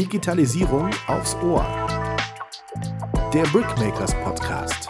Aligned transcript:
Digitalisierung 0.00 0.88
aufs 1.08 1.34
Ohr. 1.42 1.62
Der 3.34 3.42
Brickmakers 3.52 4.14
Podcast. 4.24 4.88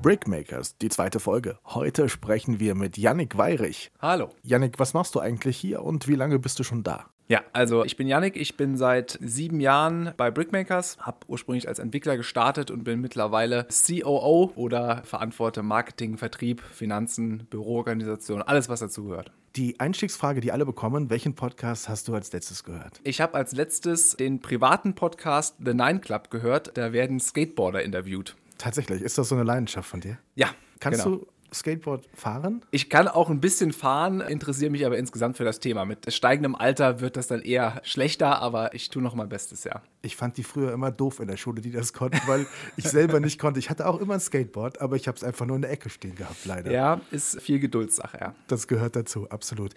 Brickmakers, 0.00 0.78
die 0.78 0.88
zweite 0.88 1.18
Folge. 1.18 1.58
Heute 1.64 2.08
sprechen 2.08 2.60
wir 2.60 2.76
mit 2.76 2.96
Yannick 2.96 3.36
Weirich. 3.36 3.90
Hallo. 4.00 4.30
Yannick, 4.44 4.78
was 4.78 4.94
machst 4.94 5.16
du 5.16 5.18
eigentlich 5.18 5.56
hier 5.56 5.82
und 5.82 6.06
wie 6.06 6.14
lange 6.14 6.38
bist 6.38 6.60
du 6.60 6.62
schon 6.62 6.84
da? 6.84 7.06
Ja, 7.26 7.42
also 7.52 7.84
ich 7.84 7.96
bin 7.96 8.06
Yannick, 8.06 8.36
ich 8.36 8.56
bin 8.56 8.76
seit 8.76 9.18
sieben 9.20 9.58
Jahren 9.58 10.12
bei 10.16 10.30
Brickmakers, 10.30 10.98
habe 11.00 11.26
ursprünglich 11.26 11.66
als 11.66 11.80
Entwickler 11.80 12.16
gestartet 12.16 12.70
und 12.70 12.84
bin 12.84 13.00
mittlerweile 13.00 13.66
COO 13.66 14.52
oder 14.54 15.02
verantworte 15.02 15.64
Marketing, 15.64 16.18
Vertrieb, 16.18 16.60
Finanzen, 16.60 17.48
Büroorganisation, 17.50 18.42
alles 18.42 18.68
was 18.68 18.78
dazugehört. 18.78 19.32
Die 19.56 19.78
Einstiegsfrage, 19.78 20.40
die 20.40 20.50
alle 20.50 20.66
bekommen, 20.66 21.10
welchen 21.10 21.36
Podcast 21.36 21.88
hast 21.88 22.08
du 22.08 22.14
als 22.16 22.32
letztes 22.32 22.64
gehört? 22.64 23.00
Ich 23.04 23.20
habe 23.20 23.34
als 23.34 23.52
letztes 23.52 24.16
den 24.16 24.40
privaten 24.40 24.96
Podcast 24.96 25.54
The 25.64 25.74
Nine 25.74 26.00
Club 26.00 26.28
gehört, 26.32 26.76
da 26.76 26.92
werden 26.92 27.20
Skateboarder 27.20 27.84
interviewt. 27.84 28.34
Tatsächlich, 28.58 29.00
ist 29.00 29.16
das 29.16 29.28
so 29.28 29.36
eine 29.36 29.44
Leidenschaft 29.44 29.88
von 29.88 30.00
dir? 30.00 30.18
Ja. 30.34 30.48
Kannst 30.80 31.04
genau. 31.04 31.18
du 31.18 31.26
Skateboard 31.54 32.08
fahren? 32.14 32.62
Ich 32.70 32.90
kann 32.90 33.08
auch 33.08 33.30
ein 33.30 33.40
bisschen 33.40 33.72
fahren, 33.72 34.20
interessiere 34.20 34.70
mich 34.70 34.84
aber 34.84 34.98
insgesamt 34.98 35.36
für 35.36 35.44
das 35.44 35.60
Thema. 35.60 35.84
Mit 35.84 36.12
steigendem 36.12 36.54
Alter 36.54 37.00
wird 37.00 37.16
das 37.16 37.28
dann 37.28 37.40
eher 37.40 37.80
schlechter, 37.84 38.42
aber 38.42 38.74
ich 38.74 38.90
tue 38.90 39.02
noch 39.02 39.14
mein 39.14 39.28
Bestes, 39.28 39.64
ja. 39.64 39.82
Ich 40.02 40.16
fand 40.16 40.36
die 40.36 40.42
früher 40.42 40.72
immer 40.72 40.90
doof 40.90 41.20
in 41.20 41.28
der 41.28 41.36
Schule, 41.36 41.62
die 41.62 41.70
das 41.70 41.92
konnten, 41.92 42.20
weil 42.26 42.46
ich 42.76 42.84
selber 42.84 43.20
nicht 43.20 43.38
konnte. 43.38 43.58
Ich 43.58 43.70
hatte 43.70 43.86
auch 43.86 44.00
immer 44.00 44.14
ein 44.14 44.20
Skateboard, 44.20 44.80
aber 44.80 44.96
ich 44.96 45.08
habe 45.08 45.16
es 45.16 45.24
einfach 45.24 45.46
nur 45.46 45.56
in 45.56 45.62
der 45.62 45.70
Ecke 45.70 45.88
stehen 45.88 46.14
gehabt, 46.14 46.44
leider. 46.44 46.70
Ja, 46.70 47.00
ist 47.10 47.40
viel 47.40 47.58
Geduldssache, 47.58 48.18
ja. 48.20 48.34
Das 48.48 48.68
gehört 48.68 48.96
dazu, 48.96 49.30
absolut. 49.30 49.74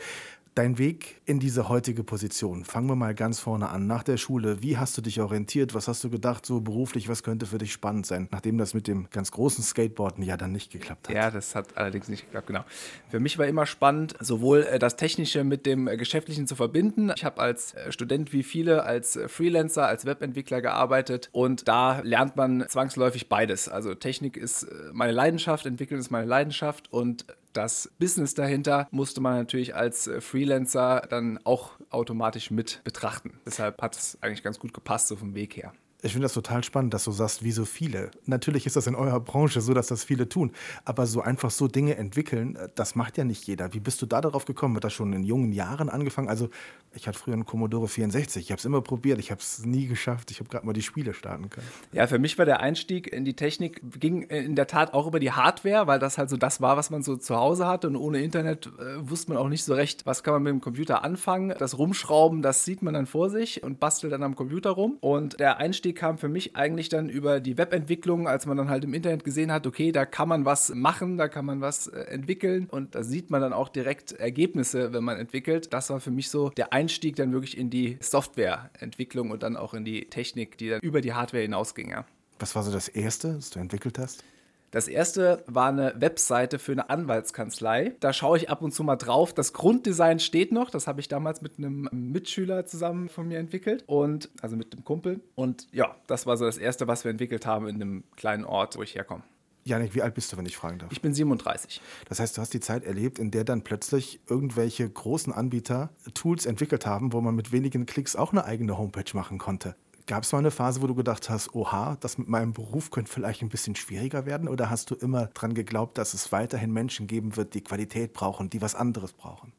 Dein 0.57 0.79
Weg 0.79 1.21
in 1.25 1.39
diese 1.39 1.69
heutige 1.69 2.03
Position. 2.03 2.65
Fangen 2.65 2.89
wir 2.89 2.95
mal 2.95 3.13
ganz 3.13 3.39
vorne 3.39 3.69
an. 3.69 3.85
Nach 3.85 4.01
der 4.01 4.17
Schule, 4.17 4.63
wie 4.63 4.79
hast 4.79 4.97
du 4.97 5.03
dich 5.03 5.21
orientiert? 5.21 5.75
Was 5.75 5.87
hast 5.87 6.03
du 6.03 6.09
gedacht, 6.09 6.47
so 6.47 6.61
beruflich, 6.61 7.07
was 7.07 7.21
könnte 7.21 7.45
für 7.45 7.59
dich 7.59 7.71
spannend 7.71 8.07
sein, 8.07 8.27
nachdem 8.31 8.57
das 8.57 8.73
mit 8.73 8.87
dem 8.87 9.07
ganz 9.11 9.29
großen 9.29 9.63
Skateboarden 9.63 10.23
ja 10.23 10.35
dann 10.35 10.51
nicht 10.51 10.71
geklappt 10.71 11.09
hat? 11.09 11.15
Ja, 11.15 11.29
das 11.29 11.53
hat 11.53 11.77
allerdings 11.77 12.07
nicht 12.07 12.25
geklappt, 12.25 12.47
genau. 12.47 12.65
Für 13.11 13.19
mich 13.19 13.37
war 13.37 13.45
immer 13.45 13.67
spannend, 13.67 14.15
sowohl 14.19 14.63
äh, 14.63 14.79
das 14.79 14.95
Technische 14.95 15.43
mit 15.43 15.67
dem 15.67 15.87
äh, 15.87 15.95
Geschäftlichen 15.95 16.47
zu 16.47 16.55
verbinden. 16.55 17.11
Ich 17.15 17.23
habe 17.23 17.39
als 17.39 17.75
äh, 17.75 17.91
Student 17.91 18.33
wie 18.33 18.41
viele 18.41 18.81
als 18.81 19.19
Freelancer, 19.27 19.85
als 19.85 20.07
Webentwickler 20.07 20.61
gearbeitet 20.61 21.29
und 21.33 21.67
da 21.67 21.99
lernt 21.99 22.35
man 22.35 22.65
zwangsläufig 22.67 23.29
beides. 23.29 23.69
Also 23.69 23.93
Technik 23.93 24.35
ist 24.35 24.65
meine 24.91 25.11
Leidenschaft, 25.11 25.67
Entwickeln 25.67 25.99
ist 25.99 26.09
meine 26.09 26.25
Leidenschaft 26.25 26.91
und 26.91 27.27
das 27.53 27.91
Business 27.99 28.33
dahinter 28.33 28.87
musste 28.91 29.21
man 29.21 29.37
natürlich 29.37 29.75
als 29.75 30.09
Freelancer 30.19 31.01
dann 31.09 31.39
auch 31.43 31.71
automatisch 31.89 32.51
mit 32.51 32.81
betrachten. 32.83 33.39
Deshalb 33.45 33.81
hat 33.81 33.95
es 33.95 34.17
eigentlich 34.21 34.43
ganz 34.43 34.59
gut 34.59 34.73
gepasst, 34.73 35.07
so 35.07 35.15
vom 35.15 35.35
Weg 35.35 35.57
her. 35.57 35.73
Ich 36.03 36.11
finde 36.11 36.25
das 36.25 36.33
total 36.33 36.63
spannend, 36.63 36.93
dass 36.93 37.05
du 37.05 37.11
sagst, 37.11 37.43
wie 37.43 37.51
so 37.51 37.65
viele. 37.65 38.11
Natürlich 38.25 38.67
ist 38.67 38.75
das 38.75 38.85
in 38.85 38.93
eurer 38.93 39.19
Branche 39.19 39.61
so, 39.61 39.73
dass 39.73 39.87
das 39.87 40.03
viele 40.03 40.29
tun. 40.29 40.51
Aber 40.85 41.07
so 41.07 41.21
einfach 41.21 41.49
so 41.49 41.67
Dinge 41.67 41.97
entwickeln, 41.97 42.55
das 42.75 42.93
macht 42.93 43.17
ja 43.17 43.23
nicht 43.23 43.47
jeder. 43.47 43.73
Wie 43.73 43.79
bist 43.79 43.99
du 44.03 44.05
da 44.05 44.21
darauf 44.21 44.45
gekommen? 44.45 44.75
Hat 44.75 44.83
das 44.83 44.93
schon 44.93 45.11
in 45.13 45.23
jungen 45.23 45.51
Jahren 45.51 45.89
angefangen? 45.89 46.29
Also, 46.29 46.49
ich 46.93 47.07
hatte 47.07 47.17
früher 47.17 47.33
einen 47.33 47.45
Commodore 47.45 47.87
64. 47.87 48.43
Ich 48.43 48.51
habe 48.51 48.59
es 48.59 48.65
immer 48.65 48.81
probiert. 48.81 49.19
Ich 49.19 49.31
habe 49.31 49.41
es 49.41 49.65
nie 49.65 49.87
geschafft. 49.87 50.29
Ich 50.29 50.39
habe 50.39 50.49
gerade 50.49 50.67
mal 50.67 50.73
die 50.73 50.83
Spiele 50.83 51.13
starten 51.13 51.49
können. 51.49 51.67
Ja, 51.91 52.05
für 52.05 52.19
mich 52.19 52.37
war 52.37 52.45
der 52.45 52.59
Einstieg 52.59 53.11
in 53.11 53.25
die 53.25 53.35
Technik, 53.35 53.81
ging 53.99 54.21
in 54.23 54.55
der 54.55 54.67
Tat 54.67 54.93
auch 54.93 55.07
über 55.07 55.19
die 55.19 55.31
Hardware, 55.31 55.87
weil 55.87 55.97
das 55.97 56.19
halt 56.19 56.29
so 56.29 56.37
das 56.37 56.61
war, 56.61 56.77
was 56.77 56.91
man 56.91 57.01
so 57.01 57.15
zu 57.15 57.35
Hause 57.35 57.65
hatte. 57.65 57.87
Und 57.87 57.95
ohne 57.95 58.21
Internet 58.21 58.67
äh, 58.67 59.09
wusste 59.09 59.31
man 59.31 59.41
auch 59.41 59.49
nicht 59.49 59.63
so 59.63 59.73
recht, 59.73 60.05
was 60.05 60.23
kann 60.23 60.35
man 60.35 60.43
mit 60.43 60.51
dem 60.51 60.61
Computer 60.61 61.03
anfangen. 61.03 61.55
Das 61.57 61.77
Rumschrauben, 61.77 62.43
das 62.43 62.65
sieht 62.65 62.83
man 62.83 62.93
dann 62.93 63.07
vor 63.07 63.31
sich 63.31 63.63
und 63.63 63.79
bastelt 63.79 64.13
dann 64.13 64.23
am 64.23 64.35
Computer 64.35 64.71
rum. 64.71 64.97
Und 65.01 65.39
der 65.39 65.57
Einstieg 65.57 65.86
Einstieg 65.87 65.95
kam 65.95 66.17
für 66.17 66.27
mich 66.27 66.55
eigentlich 66.55 66.89
dann 66.89 67.09
über 67.09 67.39
die 67.39 67.57
Webentwicklung, 67.57 68.27
als 68.27 68.45
man 68.45 68.57
dann 68.57 68.69
halt 68.69 68.83
im 68.83 68.93
Internet 68.93 69.23
gesehen 69.23 69.51
hat, 69.51 69.65
okay, 69.65 69.91
da 69.91 70.05
kann 70.05 70.27
man 70.27 70.45
was 70.45 70.73
machen, 70.73 71.17
da 71.17 71.27
kann 71.27 71.45
man 71.45 71.61
was 71.61 71.87
äh, 71.87 72.01
entwickeln 72.01 72.67
und 72.69 72.95
da 72.95 73.03
sieht 73.03 73.29
man 73.29 73.41
dann 73.41 73.53
auch 73.53 73.69
direkt 73.69 74.11
Ergebnisse, 74.13 74.93
wenn 74.93 75.03
man 75.03 75.17
entwickelt. 75.17 75.73
Das 75.73 75.89
war 75.89 75.99
für 75.99 76.11
mich 76.11 76.29
so 76.29 76.49
der 76.49 76.73
Einstieg 76.73 77.15
dann 77.15 77.31
wirklich 77.31 77.57
in 77.57 77.69
die 77.69 77.97
Softwareentwicklung 78.01 79.31
und 79.31 79.43
dann 79.43 79.55
auch 79.55 79.73
in 79.73 79.85
die 79.85 80.05
Technik, 80.09 80.57
die 80.57 80.69
dann 80.69 80.81
über 80.81 81.01
die 81.01 81.13
Hardware 81.13 81.43
hinausging. 81.43 81.91
Ja. 81.91 82.05
Was 82.39 82.55
war 82.55 82.63
so 82.63 82.71
das 82.71 82.87
Erste, 82.87 83.33
das 83.33 83.49
du 83.49 83.59
entwickelt 83.59 83.97
hast? 83.97 84.23
Das 84.71 84.87
erste 84.87 85.43
war 85.47 85.69
eine 85.69 85.93
Webseite 85.97 86.59
für 86.59 86.73
eine 86.73 86.89
Anwaltskanzlei. 86.89 87.95
Da 88.01 88.11
schaue 88.11 88.37
ich 88.37 88.49
ab 88.49 88.61
und 88.61 88.73
zu 88.73 88.83
mal 88.83 88.97
drauf. 88.97 89.33
Das 89.33 89.53
Grunddesign 89.53 90.19
steht 90.19 90.51
noch. 90.51 90.69
Das 90.69 90.87
habe 90.87 90.99
ich 90.99 91.07
damals 91.07 91.41
mit 91.41 91.57
einem 91.57 91.87
Mitschüler 91.91 92.65
zusammen 92.65 93.07
von 93.07 93.27
mir 93.27 93.39
entwickelt. 93.39 93.83
Und 93.87 94.29
also 94.41 94.57
mit 94.57 94.73
einem 94.73 94.83
Kumpel. 94.83 95.21
Und 95.35 95.67
ja, 95.71 95.95
das 96.07 96.25
war 96.25 96.35
so 96.35 96.45
das 96.45 96.57
erste, 96.57 96.87
was 96.87 97.05
wir 97.05 97.11
entwickelt 97.11 97.45
haben 97.45 97.67
in 97.67 97.75
einem 97.75 98.03
kleinen 98.17 98.43
Ort, 98.43 98.77
wo 98.77 98.83
ich 98.83 98.95
herkomme. 98.95 99.23
Janik, 99.67 99.95
wie 99.95 100.01
alt 100.01 100.13
bist 100.13 100.31
du, 100.31 100.37
wenn 100.37 100.45
ich 100.45 100.55
fragen 100.55 100.79
darf? 100.79 100.91
Ich 100.91 101.01
bin 101.01 101.13
37. 101.13 101.81
Das 102.07 102.19
heißt, 102.19 102.37
du 102.37 102.41
hast 102.41 102.53
die 102.53 102.61
Zeit 102.61 102.85
erlebt, 102.85 103.19
in 103.19 103.31
der 103.31 103.43
dann 103.43 103.63
plötzlich 103.63 104.21
irgendwelche 104.29 104.89
großen 104.89 105.33
Anbieter 105.33 105.89
Tools 106.13 106.45
entwickelt 106.45 106.85
haben, 106.85 107.11
wo 107.11 107.19
man 107.19 107.35
mit 107.35 107.51
wenigen 107.51 107.85
Klicks 107.85 108.15
auch 108.15 108.31
eine 108.31 108.45
eigene 108.45 108.77
Homepage 108.77 109.11
machen 109.13 109.37
konnte. 109.37 109.75
Gab 110.07 110.23
es 110.23 110.31
mal 110.31 110.37
eine 110.37 110.51
Phase, 110.51 110.81
wo 110.81 110.87
du 110.87 110.95
gedacht 110.95 111.29
hast, 111.29 111.53
oha, 111.53 111.97
das 111.99 112.17
mit 112.17 112.29
meinem 112.29 112.53
Beruf 112.53 112.91
könnte 112.91 113.11
vielleicht 113.11 113.41
ein 113.41 113.49
bisschen 113.49 113.75
schwieriger 113.75 114.25
werden? 114.25 114.47
Oder 114.47 114.69
hast 114.69 114.89
du 114.89 114.95
immer 114.95 115.25
daran 115.33 115.53
geglaubt, 115.53 115.97
dass 115.97 116.13
es 116.13 116.31
weiterhin 116.31 116.71
Menschen 116.71 117.07
geben 117.07 117.35
wird, 117.35 117.53
die 117.53 117.61
Qualität 117.61 118.13
brauchen, 118.13 118.49
die 118.49 118.61
was 118.61 118.73
anderes 118.73 119.11
brauchen? 119.11 119.51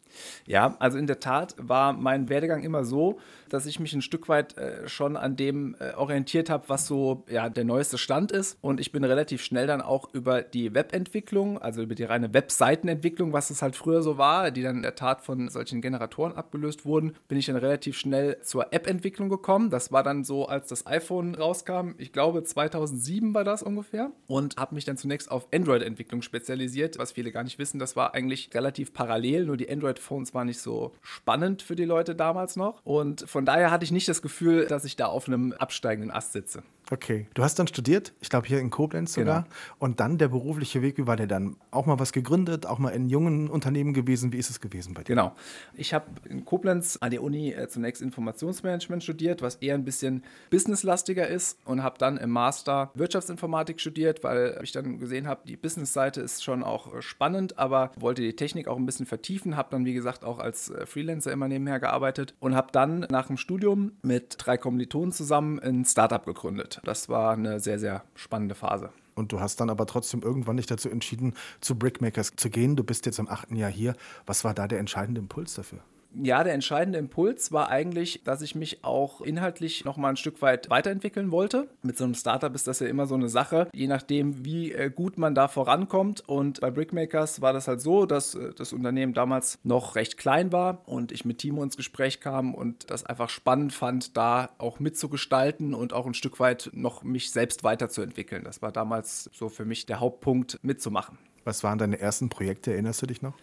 Ja, 0.46 0.76
also 0.78 0.98
in 0.98 1.06
der 1.06 1.20
Tat 1.20 1.54
war 1.58 1.92
mein 1.92 2.28
Werdegang 2.28 2.62
immer 2.62 2.84
so, 2.84 3.18
dass 3.48 3.66
ich 3.66 3.80
mich 3.80 3.92
ein 3.92 4.02
Stück 4.02 4.28
weit 4.28 4.56
äh, 4.56 4.88
schon 4.88 5.16
an 5.16 5.36
dem 5.36 5.76
äh, 5.78 5.94
orientiert 5.94 6.50
habe, 6.50 6.68
was 6.68 6.86
so 6.86 7.24
ja, 7.28 7.48
der 7.48 7.64
neueste 7.64 7.98
Stand 7.98 8.32
ist. 8.32 8.58
Und 8.60 8.80
ich 8.80 8.92
bin 8.92 9.04
relativ 9.04 9.42
schnell 9.42 9.66
dann 9.66 9.80
auch 9.80 10.12
über 10.12 10.42
die 10.42 10.74
Webentwicklung, 10.74 11.58
also 11.58 11.82
über 11.82 11.94
die 11.94 12.04
reine 12.04 12.32
Webseitenentwicklung, 12.34 13.32
was 13.32 13.50
es 13.50 13.62
halt 13.62 13.76
früher 13.76 14.02
so 14.02 14.18
war, 14.18 14.50
die 14.50 14.62
dann 14.62 14.76
in 14.76 14.82
der 14.82 14.94
Tat 14.94 15.22
von 15.22 15.48
solchen 15.48 15.80
Generatoren 15.80 16.32
abgelöst 16.32 16.84
wurden, 16.84 17.14
bin 17.28 17.38
ich 17.38 17.46
dann 17.46 17.56
relativ 17.56 17.98
schnell 17.98 18.38
zur 18.42 18.72
App-Entwicklung 18.72 19.28
gekommen. 19.28 19.70
Das 19.70 19.92
war 19.92 20.02
dann 20.02 20.24
so, 20.24 20.46
als 20.46 20.68
das 20.68 20.86
iPhone 20.86 21.34
rauskam, 21.34 21.92
ich 21.98 22.12
glaube 22.12 22.42
2007 22.42 23.34
war 23.34 23.44
das 23.44 23.62
ungefähr. 23.62 24.10
Und 24.26 24.56
habe 24.56 24.74
mich 24.74 24.84
dann 24.84 24.96
zunächst 24.96 25.30
auf 25.30 25.48
Android-Entwicklung 25.52 26.22
spezialisiert, 26.22 26.98
was 26.98 27.12
viele 27.12 27.32
gar 27.32 27.44
nicht 27.44 27.58
wissen. 27.58 27.78
Das 27.78 27.96
war 27.96 28.14
eigentlich 28.14 28.50
relativ 28.54 28.92
parallel, 28.92 29.46
nur 29.46 29.56
die 29.56 29.70
Android 29.70 29.97
Smartphones 29.98 30.34
war 30.34 30.44
nicht 30.44 30.60
so 30.60 30.92
spannend 31.02 31.62
für 31.62 31.76
die 31.76 31.84
Leute 31.84 32.14
damals 32.14 32.56
noch. 32.56 32.80
Und 32.84 33.28
von 33.28 33.44
daher 33.44 33.70
hatte 33.70 33.84
ich 33.84 33.92
nicht 33.92 34.08
das 34.08 34.22
Gefühl, 34.22 34.66
dass 34.66 34.84
ich 34.84 34.96
da 34.96 35.06
auf 35.06 35.28
einem 35.28 35.52
absteigenden 35.52 36.10
Ast 36.10 36.32
sitze. 36.32 36.62
Okay, 36.90 37.26
du 37.34 37.42
hast 37.42 37.58
dann 37.58 37.66
studiert, 37.66 38.14
ich 38.20 38.30
glaube 38.30 38.46
hier 38.46 38.60
in 38.60 38.70
Koblenz 38.70 39.12
sogar. 39.12 39.42
Genau. 39.42 39.54
Und 39.78 40.00
dann 40.00 40.16
der 40.16 40.28
berufliche 40.28 40.80
Weg, 40.80 40.96
wie 40.96 41.06
war 41.06 41.16
der 41.16 41.26
dann? 41.26 41.56
Auch 41.70 41.84
mal 41.84 41.98
was 41.98 42.12
gegründet, 42.12 42.64
auch 42.64 42.78
mal 42.78 42.90
in 42.90 43.10
jungen 43.10 43.50
Unternehmen 43.50 43.92
gewesen. 43.92 44.32
Wie 44.32 44.38
ist 44.38 44.48
es 44.48 44.60
gewesen 44.60 44.94
bei 44.94 45.02
dir? 45.02 45.14
Genau. 45.14 45.34
Ich 45.74 45.92
habe 45.92 46.06
in 46.28 46.46
Koblenz 46.46 46.96
an 47.00 47.10
der 47.10 47.22
Uni 47.22 47.52
äh, 47.52 47.68
zunächst 47.68 48.00
Informationsmanagement 48.00 49.02
studiert, 49.02 49.42
was 49.42 49.56
eher 49.56 49.74
ein 49.74 49.84
bisschen 49.84 50.24
businesslastiger 50.50 51.28
ist 51.28 51.58
und 51.66 51.82
habe 51.82 51.98
dann 51.98 52.16
im 52.16 52.30
Master 52.30 52.90
Wirtschaftsinformatik 52.94 53.80
studiert, 53.80 54.24
weil 54.24 54.58
ich 54.62 54.72
dann 54.72 54.98
gesehen 54.98 55.28
habe, 55.28 55.42
die 55.46 55.56
Businessseite 55.56 56.22
ist 56.22 56.42
schon 56.42 56.62
auch 56.62 56.94
äh, 56.94 57.02
spannend, 57.02 57.58
aber 57.58 57.92
wollte 57.98 58.22
die 58.22 58.34
Technik 58.34 58.66
auch 58.66 58.78
ein 58.78 58.86
bisschen 58.86 59.06
vertiefen, 59.06 59.56
habe 59.56 59.68
dann 59.70 59.84
wie 59.88 59.94
gesagt 59.94 60.22
auch 60.22 60.38
als 60.38 60.68
äh, 60.68 60.84
Freelancer 60.84 61.32
immer 61.32 61.48
nebenher 61.48 61.80
gearbeitet 61.80 62.34
und 62.40 62.54
habe 62.54 62.68
dann 62.72 63.06
nach 63.10 63.28
dem 63.28 63.38
Studium 63.38 63.92
mit 64.02 64.36
drei 64.38 64.58
Kommilitonen 64.58 65.12
zusammen 65.12 65.58
ein 65.60 65.86
Startup 65.86 66.24
gegründet. 66.24 66.80
Das 66.84 67.08
war 67.08 67.32
eine 67.32 67.58
sehr, 67.58 67.78
sehr 67.78 68.04
spannende 68.14 68.54
Phase. 68.54 68.90
Und 69.14 69.32
du 69.32 69.40
hast 69.40 69.60
dann 69.60 69.70
aber 69.70 69.86
trotzdem 69.86 70.20
irgendwann 70.22 70.56
nicht 70.56 70.70
dazu 70.70 70.90
entschieden, 70.90 71.34
zu 71.60 71.76
Brickmakers 71.76 72.32
zu 72.36 72.50
gehen. 72.50 72.76
Du 72.76 72.84
bist 72.84 73.06
jetzt 73.06 73.18
im 73.18 73.28
achten 73.28 73.56
Jahr 73.56 73.70
hier. 73.70 73.96
Was 74.26 74.44
war 74.44 74.52
da 74.52 74.68
der 74.68 74.78
entscheidende 74.78 75.20
Impuls 75.22 75.54
dafür? 75.54 75.80
Ja, 76.14 76.42
der 76.42 76.54
entscheidende 76.54 76.98
Impuls 76.98 77.52
war 77.52 77.68
eigentlich, 77.68 78.22
dass 78.24 78.42
ich 78.42 78.54
mich 78.54 78.82
auch 78.82 79.20
inhaltlich 79.20 79.84
noch 79.84 79.96
mal 79.96 80.08
ein 80.08 80.16
Stück 80.16 80.40
weit 80.40 80.70
weiterentwickeln 80.70 81.30
wollte. 81.30 81.68
Mit 81.82 81.98
so 81.98 82.04
einem 82.04 82.14
Startup 82.14 82.54
ist 82.54 82.66
das 82.66 82.80
ja 82.80 82.86
immer 82.86 83.06
so 83.06 83.14
eine 83.14 83.28
Sache, 83.28 83.68
je 83.74 83.86
nachdem, 83.86 84.44
wie 84.44 84.72
äh, 84.72 84.90
gut 84.90 85.18
man 85.18 85.34
da 85.34 85.48
vorankommt. 85.48 86.26
Und 86.26 86.60
bei 86.60 86.70
Brickmakers 86.70 87.42
war 87.42 87.52
das 87.52 87.68
halt 87.68 87.80
so, 87.80 88.06
dass 88.06 88.34
äh, 88.34 88.52
das 88.54 88.72
Unternehmen 88.72 89.12
damals 89.12 89.58
noch 89.62 89.96
recht 89.96 90.16
klein 90.16 90.50
war 90.50 90.82
und 90.86 91.12
ich 91.12 91.24
mit 91.24 91.38
Timo 91.38 91.62
ins 91.62 91.76
Gespräch 91.76 92.20
kam 92.20 92.54
und 92.54 92.90
das 92.90 93.04
einfach 93.04 93.28
spannend 93.28 93.72
fand, 93.72 94.16
da 94.16 94.50
auch 94.58 94.80
mitzugestalten 94.80 95.74
und 95.74 95.92
auch 95.92 96.06
ein 96.06 96.14
Stück 96.14 96.40
weit 96.40 96.70
noch 96.72 97.02
mich 97.02 97.30
selbst 97.30 97.64
weiterzuentwickeln. 97.64 98.44
Das 98.44 98.62
war 98.62 98.72
damals 98.72 99.30
so 99.34 99.48
für 99.48 99.64
mich 99.64 99.86
der 99.86 100.00
Hauptpunkt, 100.00 100.58
mitzumachen. 100.62 101.18
Was 101.44 101.62
waren 101.64 101.78
deine 101.78 101.98
ersten 101.98 102.28
Projekte? 102.28 102.72
Erinnerst 102.72 103.02
du 103.02 103.06
dich 103.06 103.22
noch? 103.22 103.34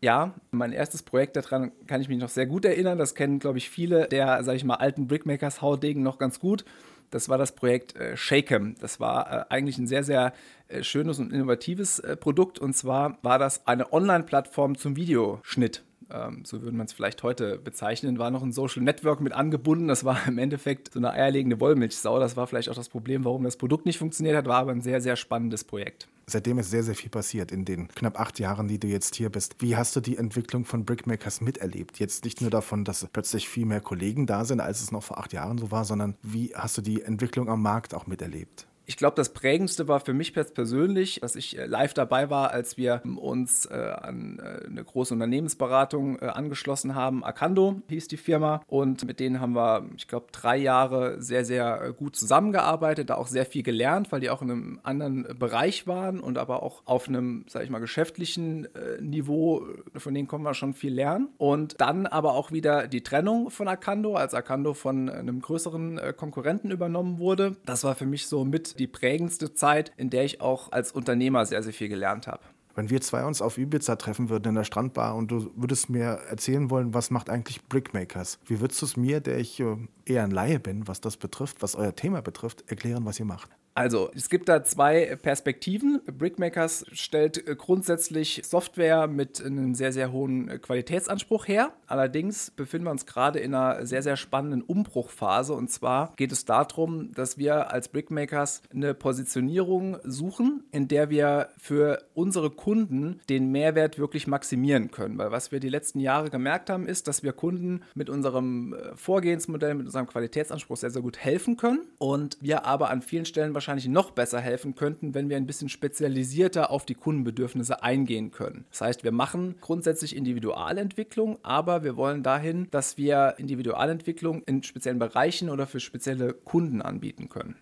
Ja, 0.00 0.34
mein 0.52 0.72
erstes 0.72 1.02
Projekt 1.02 1.36
daran 1.36 1.72
kann 1.86 2.00
ich 2.00 2.08
mich 2.08 2.18
noch 2.18 2.28
sehr 2.28 2.46
gut 2.46 2.64
erinnern. 2.64 2.98
Das 2.98 3.16
kennen, 3.16 3.40
glaube 3.40 3.58
ich, 3.58 3.68
viele 3.68 4.06
der, 4.06 4.44
sage 4.44 4.56
ich 4.56 4.64
mal, 4.64 4.76
alten 4.76 5.08
Brickmakers 5.08 5.60
Haudegen 5.60 6.02
noch 6.02 6.18
ganz 6.18 6.38
gut. 6.38 6.64
Das 7.10 7.28
war 7.28 7.38
das 7.38 7.52
Projekt 7.52 7.96
äh, 7.96 8.16
Shakem. 8.16 8.76
Das 8.80 9.00
war 9.00 9.32
äh, 9.32 9.44
eigentlich 9.48 9.78
ein 9.78 9.86
sehr, 9.86 10.04
sehr 10.04 10.34
äh, 10.68 10.84
schönes 10.84 11.18
und 11.18 11.32
innovatives 11.32 11.98
äh, 12.00 12.16
Produkt. 12.16 12.58
Und 12.58 12.74
zwar 12.74 13.18
war 13.22 13.38
das 13.38 13.66
eine 13.66 13.92
Online-Plattform 13.92 14.76
zum 14.76 14.94
Videoschnitt. 14.94 15.82
ähm, 16.12 16.44
so 16.44 16.62
würde 16.62 16.76
man 16.76 16.86
es 16.86 16.92
vielleicht 16.92 17.22
heute 17.22 17.58
bezeichnen, 17.58 18.18
war 18.18 18.30
noch 18.30 18.42
ein 18.42 18.52
Social 18.52 18.82
Network 18.82 19.20
mit 19.20 19.32
angebunden. 19.32 19.88
Das 19.88 20.04
war 20.04 20.18
im 20.28 20.38
Endeffekt 20.38 20.92
so 20.92 21.00
eine 21.00 21.10
eierlegende 21.10 21.60
Wollmilchsau. 21.60 22.20
Das 22.20 22.36
war 22.36 22.46
vielleicht 22.46 22.68
auch 22.68 22.74
das 22.74 22.88
Problem, 22.88 23.24
warum 23.24 23.42
das 23.42 23.56
Produkt 23.56 23.86
nicht 23.86 23.98
funktioniert 23.98 24.36
hat, 24.36 24.46
war 24.46 24.58
aber 24.58 24.72
ein 24.72 24.82
sehr, 24.82 25.00
sehr 25.00 25.16
spannendes 25.16 25.64
Projekt. 25.64 26.08
Seitdem 26.30 26.58
ist 26.58 26.70
sehr, 26.70 26.82
sehr 26.82 26.94
viel 26.94 27.08
passiert 27.08 27.50
in 27.52 27.64
den 27.64 27.88
knapp 27.88 28.20
acht 28.20 28.38
Jahren, 28.38 28.68
die 28.68 28.78
du 28.78 28.86
jetzt 28.86 29.14
hier 29.14 29.30
bist. 29.30 29.56
Wie 29.60 29.76
hast 29.76 29.96
du 29.96 30.00
die 30.00 30.18
Entwicklung 30.18 30.66
von 30.66 30.84
Brickmakers 30.84 31.40
miterlebt? 31.40 31.98
Jetzt 31.98 32.26
nicht 32.26 32.42
nur 32.42 32.50
davon, 32.50 32.84
dass 32.84 33.06
plötzlich 33.10 33.48
viel 33.48 33.64
mehr 33.64 33.80
Kollegen 33.80 34.26
da 34.26 34.44
sind, 34.44 34.60
als 34.60 34.82
es 34.82 34.92
noch 34.92 35.02
vor 35.02 35.16
acht 35.16 35.32
Jahren 35.32 35.56
so 35.56 35.70
war, 35.70 35.86
sondern 35.86 36.16
wie 36.22 36.54
hast 36.54 36.76
du 36.76 36.82
die 36.82 37.00
Entwicklung 37.00 37.48
am 37.48 37.62
Markt 37.62 37.94
auch 37.94 38.06
miterlebt? 38.06 38.66
Ich 38.88 38.96
glaube, 38.96 39.16
das 39.16 39.34
Prägendste 39.34 39.86
war 39.86 40.00
für 40.00 40.14
mich 40.14 40.32
persönlich, 40.32 41.20
dass 41.20 41.36
ich 41.36 41.58
äh, 41.58 41.66
live 41.66 41.92
dabei 41.92 42.30
war, 42.30 42.52
als 42.52 42.78
wir 42.78 43.02
uns 43.16 43.66
äh, 43.66 43.74
an 43.74 44.38
äh, 44.38 44.64
eine 44.64 44.82
große 44.82 45.12
Unternehmensberatung 45.12 46.18
äh, 46.20 46.24
angeschlossen 46.24 46.94
haben. 46.94 47.22
Acando 47.22 47.82
hieß 47.90 48.08
die 48.08 48.16
Firma 48.16 48.62
und 48.66 49.04
mit 49.04 49.20
denen 49.20 49.42
haben 49.42 49.54
wir, 49.54 49.84
ich 49.98 50.08
glaube, 50.08 50.28
drei 50.32 50.56
Jahre 50.56 51.20
sehr, 51.20 51.44
sehr 51.44 51.82
äh, 51.82 51.92
gut 51.92 52.16
zusammengearbeitet, 52.16 53.10
da 53.10 53.16
auch 53.16 53.26
sehr 53.26 53.44
viel 53.44 53.62
gelernt, 53.62 54.10
weil 54.10 54.20
die 54.20 54.30
auch 54.30 54.40
in 54.40 54.50
einem 54.50 54.80
anderen 54.84 55.38
Bereich 55.38 55.86
waren 55.86 56.18
und 56.18 56.38
aber 56.38 56.62
auch 56.62 56.80
auf 56.86 57.08
einem, 57.08 57.44
sage 57.46 57.66
ich 57.66 57.70
mal, 57.70 57.80
geschäftlichen 57.80 58.68
Niveau, 59.00 59.66
von 59.96 60.14
denen 60.14 60.28
kommen 60.28 60.44
wir 60.44 60.54
schon 60.54 60.72
viel 60.72 60.94
lernen. 60.94 61.28
Und 61.36 61.78
dann 61.78 62.06
aber 62.06 62.32
auch 62.32 62.52
wieder 62.52 62.88
die 62.88 63.02
Trennung 63.02 63.50
von 63.50 63.68
Acando, 63.68 64.14
als 64.14 64.32
Acando 64.32 64.72
von 64.72 65.10
einem 65.10 65.42
größeren 65.42 66.00
Konkurrenten 66.16 66.70
übernommen 66.70 67.18
wurde. 67.18 67.56
Das 67.66 67.84
war 67.84 67.94
für 67.94 68.06
mich 68.06 68.26
so 68.26 68.44
mit 68.44 68.77
die 68.78 68.86
prägendste 68.86 69.54
Zeit, 69.54 69.92
in 69.96 70.10
der 70.10 70.24
ich 70.24 70.40
auch 70.40 70.72
als 70.72 70.92
Unternehmer 70.92 71.44
sehr, 71.46 71.62
sehr 71.62 71.72
viel 71.72 71.88
gelernt 71.88 72.26
habe. 72.26 72.42
Wenn 72.74 72.90
wir 72.90 73.00
zwei 73.00 73.24
uns 73.24 73.42
auf 73.42 73.58
Ibiza 73.58 73.96
treffen 73.96 74.28
würden 74.28 74.50
in 74.50 74.54
der 74.54 74.62
Strandbar 74.62 75.16
und 75.16 75.32
du 75.32 75.50
würdest 75.56 75.90
mir 75.90 76.20
erzählen 76.30 76.70
wollen, 76.70 76.94
was 76.94 77.10
macht 77.10 77.28
eigentlich 77.28 77.64
Brickmakers? 77.64 78.38
Wie 78.46 78.60
würdest 78.60 78.80
du 78.80 78.86
es 78.86 78.96
mir, 78.96 79.20
der 79.20 79.38
ich 79.38 79.58
äh, 79.58 79.76
eher 80.04 80.22
ein 80.22 80.30
Laie 80.30 80.60
bin, 80.60 80.86
was 80.86 81.00
das 81.00 81.16
betrifft, 81.16 81.60
was 81.60 81.74
euer 81.74 81.96
Thema 81.96 82.22
betrifft, 82.22 82.70
erklären, 82.70 83.04
was 83.04 83.18
ihr 83.18 83.24
macht? 83.24 83.50
Also, 83.78 84.10
es 84.12 84.28
gibt 84.28 84.48
da 84.48 84.64
zwei 84.64 85.14
Perspektiven. 85.22 86.00
Brickmakers 86.04 86.84
stellt 86.90 87.46
äh, 87.46 87.54
grundsätzlich 87.54 88.42
Software 88.44 89.06
mit 89.06 89.40
einem 89.40 89.76
sehr, 89.76 89.92
sehr 89.92 90.10
hohen 90.10 90.48
äh, 90.48 90.58
Qualitätsanspruch 90.58 91.46
her. 91.46 91.72
Allerdings 91.86 92.50
befinden 92.50 92.88
wir 92.88 92.90
uns 92.90 93.06
gerade 93.06 93.38
in 93.38 93.54
einer 93.54 93.86
sehr, 93.86 94.02
sehr 94.02 94.16
spannenden 94.16 94.62
Umbruchphase. 94.62 95.52
Und 95.52 95.70
zwar 95.70 96.12
geht 96.16 96.32
es 96.32 96.44
darum, 96.44 97.12
dass 97.14 97.38
wir 97.38 97.72
als 97.72 97.88
Brickmakers 97.88 98.62
eine 98.74 98.94
Positionierung 98.94 99.98
suchen, 100.02 100.64
in 100.72 100.88
der 100.88 101.08
wir 101.08 101.50
für 101.56 102.02
unsere 102.14 102.50
Kunden 102.50 103.20
den 103.28 103.52
Mehrwert 103.52 103.96
wirklich 103.96 104.26
maximieren 104.26 104.90
können. 104.90 105.18
Weil 105.18 105.30
was 105.30 105.52
wir 105.52 105.60
die 105.60 105.68
letzten 105.68 106.00
Jahre 106.00 106.30
gemerkt 106.30 106.68
haben, 106.68 106.88
ist, 106.88 107.06
dass 107.06 107.22
wir 107.22 107.32
Kunden 107.32 107.82
mit 107.94 108.10
unserem 108.10 108.74
äh, 108.74 108.96
Vorgehensmodell, 108.96 109.76
mit 109.76 109.86
unserem 109.86 110.08
Qualitätsanspruch 110.08 110.78
sehr, 110.78 110.90
sehr 110.90 111.02
gut 111.02 111.18
helfen 111.18 111.56
können. 111.56 111.86
Und 111.98 112.38
wir 112.40 112.64
aber 112.64 112.90
an 112.90 113.02
vielen 113.02 113.24
Stellen 113.24 113.54
wahrscheinlich 113.54 113.67
wahrscheinlich 113.68 113.88
noch 113.88 114.12
besser 114.12 114.40
helfen 114.40 114.74
könnten, 114.74 115.12
wenn 115.12 115.28
wir 115.28 115.36
ein 115.36 115.44
bisschen 115.44 115.68
spezialisierter 115.68 116.70
auf 116.70 116.86
die 116.86 116.94
Kundenbedürfnisse 116.94 117.82
eingehen 117.82 118.30
können. 118.30 118.64
Das 118.70 118.80
heißt, 118.80 119.04
wir 119.04 119.12
machen 119.12 119.56
grundsätzlich 119.60 120.16
Individualentwicklung, 120.16 121.38
aber 121.42 121.84
wir 121.84 121.94
wollen 121.98 122.22
dahin, 122.22 122.68
dass 122.70 122.96
wir 122.96 123.34
Individualentwicklung 123.36 124.42
in 124.44 124.62
speziellen 124.62 124.98
Bereichen 124.98 125.50
oder 125.50 125.66
für 125.66 125.80
spezielle 125.80 126.32
Kunden 126.32 126.80
anbieten 126.80 127.28
können. 127.28 127.56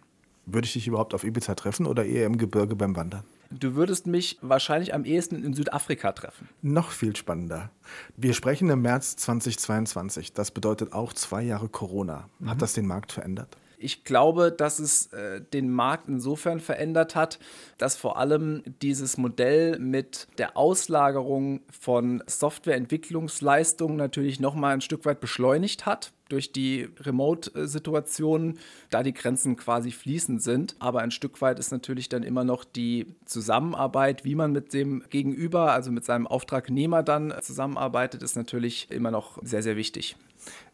Würde 0.44 0.66
ich 0.66 0.74
dich 0.74 0.86
überhaupt 0.86 1.12
auf 1.12 1.24
Ibiza 1.24 1.56
treffen 1.56 1.86
oder 1.86 2.04
eher 2.04 2.26
im 2.26 2.38
Gebirge 2.38 2.76
beim 2.76 2.94
Wandern? 2.94 3.24
Du 3.50 3.74
würdest 3.74 4.06
mich 4.06 4.38
wahrscheinlich 4.42 4.94
am 4.94 5.04
ehesten 5.04 5.42
in 5.42 5.54
Südafrika 5.54 6.12
treffen. 6.12 6.48
Noch 6.62 6.92
viel 6.92 7.16
spannender. 7.16 7.70
Wir 8.16 8.32
sprechen 8.32 8.70
im 8.70 8.82
März 8.82 9.16
2022. 9.16 10.34
Das 10.34 10.52
bedeutet 10.52 10.92
auch 10.92 11.12
zwei 11.12 11.42
Jahre 11.42 11.68
Corona. 11.68 12.28
Hat 12.44 12.56
mhm. 12.56 12.60
das 12.60 12.74
den 12.74 12.86
Markt 12.86 13.10
verändert? 13.10 13.56
Ich 13.78 14.04
glaube, 14.04 14.52
dass 14.52 14.78
es 14.78 15.12
äh, 15.12 15.40
den 15.40 15.70
Markt 15.70 16.08
insofern 16.08 16.60
verändert 16.60 17.14
hat, 17.14 17.38
dass 17.78 17.96
vor 17.96 18.18
allem 18.18 18.62
dieses 18.80 19.18
Modell 19.18 19.78
mit 19.78 20.28
der 20.38 20.56
Auslagerung 20.56 21.60
von 21.70 22.22
Softwareentwicklungsleistungen 22.26 23.96
natürlich 23.96 24.40
nochmal 24.40 24.74
ein 24.74 24.80
Stück 24.80 25.04
weit 25.04 25.20
beschleunigt 25.20 25.86
hat 25.86 26.12
durch 26.28 26.52
die 26.52 26.88
Remote-Situation, 27.00 28.58
da 28.90 29.02
die 29.02 29.14
Grenzen 29.14 29.56
quasi 29.56 29.92
fließend 29.92 30.42
sind. 30.42 30.74
Aber 30.78 31.00
ein 31.00 31.10
Stück 31.10 31.40
weit 31.40 31.58
ist 31.58 31.70
natürlich 31.70 32.08
dann 32.08 32.22
immer 32.22 32.44
noch 32.44 32.64
die 32.64 33.14
Zusammenarbeit, 33.26 34.24
wie 34.24 34.34
man 34.34 34.52
mit 34.52 34.72
dem 34.72 35.04
Gegenüber, 35.10 35.72
also 35.72 35.92
mit 35.92 36.04
seinem 36.04 36.26
Auftragnehmer 36.26 37.02
dann 37.02 37.32
zusammenarbeitet, 37.42 38.22
ist 38.22 38.36
natürlich 38.36 38.90
immer 38.90 39.10
noch 39.10 39.38
sehr, 39.42 39.62
sehr 39.62 39.76
wichtig. 39.76 40.16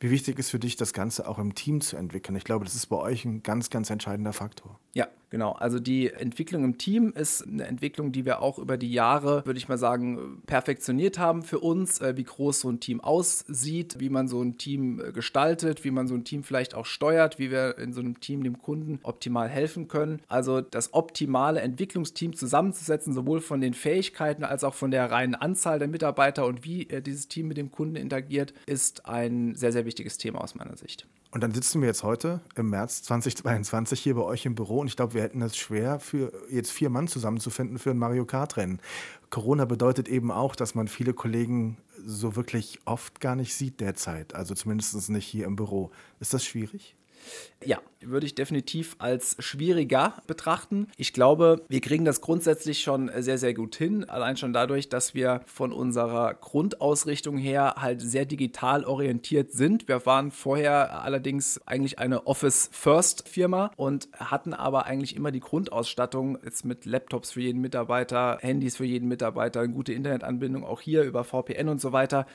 Wie 0.01 0.11
wichtig 0.11 0.39
ist 0.39 0.51
für 0.51 0.59
dich, 0.59 0.77
das 0.77 0.93
Ganze 0.93 1.29
auch 1.29 1.39
im 1.39 1.55
Team 1.55 1.81
zu 1.81 1.97
entwickeln? 1.97 2.37
Ich 2.37 2.45
glaube, 2.45 2.65
das 2.65 2.75
ist 2.75 2.87
bei 2.87 2.97
euch 2.97 3.25
ein 3.25 3.43
ganz, 3.43 3.71
ganz 3.71 3.91
entscheidender 3.91 4.33
Faktor. 4.33 4.79
Ja, 4.95 5.09
genau. 5.31 5.53
Also 5.53 5.79
die 5.79 6.13
Entwicklung 6.13 6.65
im 6.65 6.77
Team 6.77 7.15
ist 7.17 7.47
eine 7.47 7.65
Entwicklung, 7.65 8.13
die 8.13 8.27
wir 8.27 8.43
auch 8.43 8.59
über 8.59 8.77
die 8.77 8.93
Jahre, 8.93 9.47
würde 9.47 9.57
ich 9.57 9.69
mal 9.69 9.79
sagen, 9.79 10.43
perfektioniert 10.45 11.19
haben 11.19 11.43
für 11.43 11.61
uns, 11.61 12.01
äh, 12.01 12.15
wie 12.17 12.25
groß 12.25 12.61
so 12.61 12.69
ein 12.69 12.79
Team 12.79 13.01
aussieht, 13.01 13.97
wie 14.01 14.11
man 14.11 14.29
so 14.29 14.43
ein 14.43 14.59
Team 14.59 15.01
äh, 15.01 15.13
gestaltet, 15.13 15.85
wie 15.85 15.91
man 15.91 16.07
so 16.09 16.15
ein 16.15 16.25
Team 16.25 16.45
vielleicht 16.45 16.75
auch 16.75 16.85
steuert, 16.85 17.39
wie 17.39 17.51
wir 17.51 17.79
in 17.79 17.95
so 17.95 18.01
einem 18.01 18.21
Team 18.21 18.43
dem 18.45 18.59
Kunden 18.59 18.99
optimal 19.03 19.49
helfen 19.49 19.89
können. 19.89 20.21
Also 20.29 20.61
das 20.61 20.93
optimale 20.93 21.63
Entwicklungsteam 21.63 22.35
zusammenzusetzen, 22.35 23.15
sowohl 23.15 23.41
von 23.41 23.63
den 23.63 23.73
Fähigkeiten 23.73 24.45
als 24.45 24.63
auch 24.63 24.75
von 24.75 24.91
der 24.91 25.11
reinen 25.11 25.35
Anzahl 25.35 25.79
der 25.79 25.89
Mitarbeiter 25.89 26.45
und 26.45 26.65
wie 26.65 26.91
äh, 26.91 27.01
dieses 27.01 27.29
Team 27.29 27.49
mit 27.49 27.57
dem 27.57 27.71
Kunden 27.71 27.97
interagiert, 27.97 28.53
ist 28.67 29.07
ein 29.07 29.55
sehr, 29.63 29.73
sehr 29.73 29.87
wichtiges 29.87 30.19
Thema 30.19 30.43
aus 30.43 30.55
meiner 30.55 30.77
Sicht. 30.77 31.07
Und 31.31 31.43
dann 31.43 31.55
sitzen 31.55 31.81
wir 31.81 31.89
jetzt 31.89 32.03
heute 32.03 32.41
im 32.57 32.69
März 32.69 33.03
2022 33.05 34.01
hier 34.01 34.15
bei 34.15 34.23
euch 34.23 34.45
im 34.45 34.55
Büro 34.55 34.81
und 34.81 34.89
ich 34.89 34.97
glaube, 34.97 35.15
wir 35.15 35.23
hätten 35.23 35.41
es 35.41 35.57
schwer, 35.57 35.99
für 36.01 36.33
jetzt 36.51 36.71
vier 36.71 36.91
Mann 36.91 37.09
zusammenzufinden 37.09 37.79
für 37.79 37.91
ein 37.91 37.99
Mario 37.99 38.27
Kart-Rennen. 38.27 38.81
Corona 39.31 39.65
bedeutet 39.65 40.09
eben 40.09 40.31
auch, 40.31 40.55
dass 40.55 40.75
man 40.75 40.89
viele 40.89 41.15
Kollegen 41.15 41.79
so 42.05 42.37
wirklich 42.37 42.81
oft 42.85 43.21
gar 43.21 43.37
nicht 43.37 43.55
sieht 43.55 43.81
derzeit, 43.81 44.35
also 44.35 44.55
zumindest 44.55 45.09
nicht 45.09 45.27
hier 45.27 45.47
im 45.47 45.57
Büro. 45.57 45.91
Ist 46.21 46.35
das 46.35 46.45
schwierig? 46.45 46.97
Ja, 47.65 47.79
würde 48.01 48.27
ich 48.27 48.35
definitiv 48.35 48.97
als 48.99 49.37
schwieriger 49.39 50.15
betrachten. 50.27 50.89
Ich 50.97 51.13
glaube, 51.13 51.63
wir 51.69 51.81
kriegen 51.81 52.05
das 52.05 52.21
grundsätzlich 52.21 52.83
schon 52.83 53.11
sehr, 53.19 53.39
sehr 53.39 53.55
gut 53.55 53.77
hin. 53.77 54.09
Allein 54.09 54.37
schon 54.37 54.53
dadurch, 54.53 54.89
dass 54.89 55.15
wir 55.15 55.43
von 55.47 55.73
unserer 55.73 56.35
Grundausrichtung 56.35 57.37
her 57.37 57.75
halt 57.79 58.01
sehr 58.01 58.25
digital 58.25 58.85
orientiert 58.85 59.53
sind. 59.53 59.87
Wir 59.87 60.05
waren 60.07 60.31
vorher 60.33 61.03
allerdings 61.03 61.61
eigentlich 61.67 61.99
eine 61.99 62.27
Office-First-Firma 62.27 63.71
und 63.77 64.09
hatten 64.19 64.55
aber 64.55 64.87
eigentlich 64.87 65.15
immer 65.15 65.31
die 65.31 65.41
Grundausstattung 65.41 66.39
jetzt 66.45 66.65
mit 66.65 66.85
Laptops 66.85 67.33
für 67.33 67.41
jeden 67.41 67.61
Mitarbeiter, 67.61 68.39
Handys 68.41 68.77
für 68.77 68.85
jeden 68.85 69.09
Mitarbeiter, 69.09 69.61
eine 69.61 69.73
gute 69.73 69.93
Internetanbindung 69.93 70.65
auch 70.65 70.81
hier 70.81 71.03
über 71.05 71.23
VPN 71.25 71.69
und 71.69 71.81
so 71.81 71.93
weiter 71.93 72.27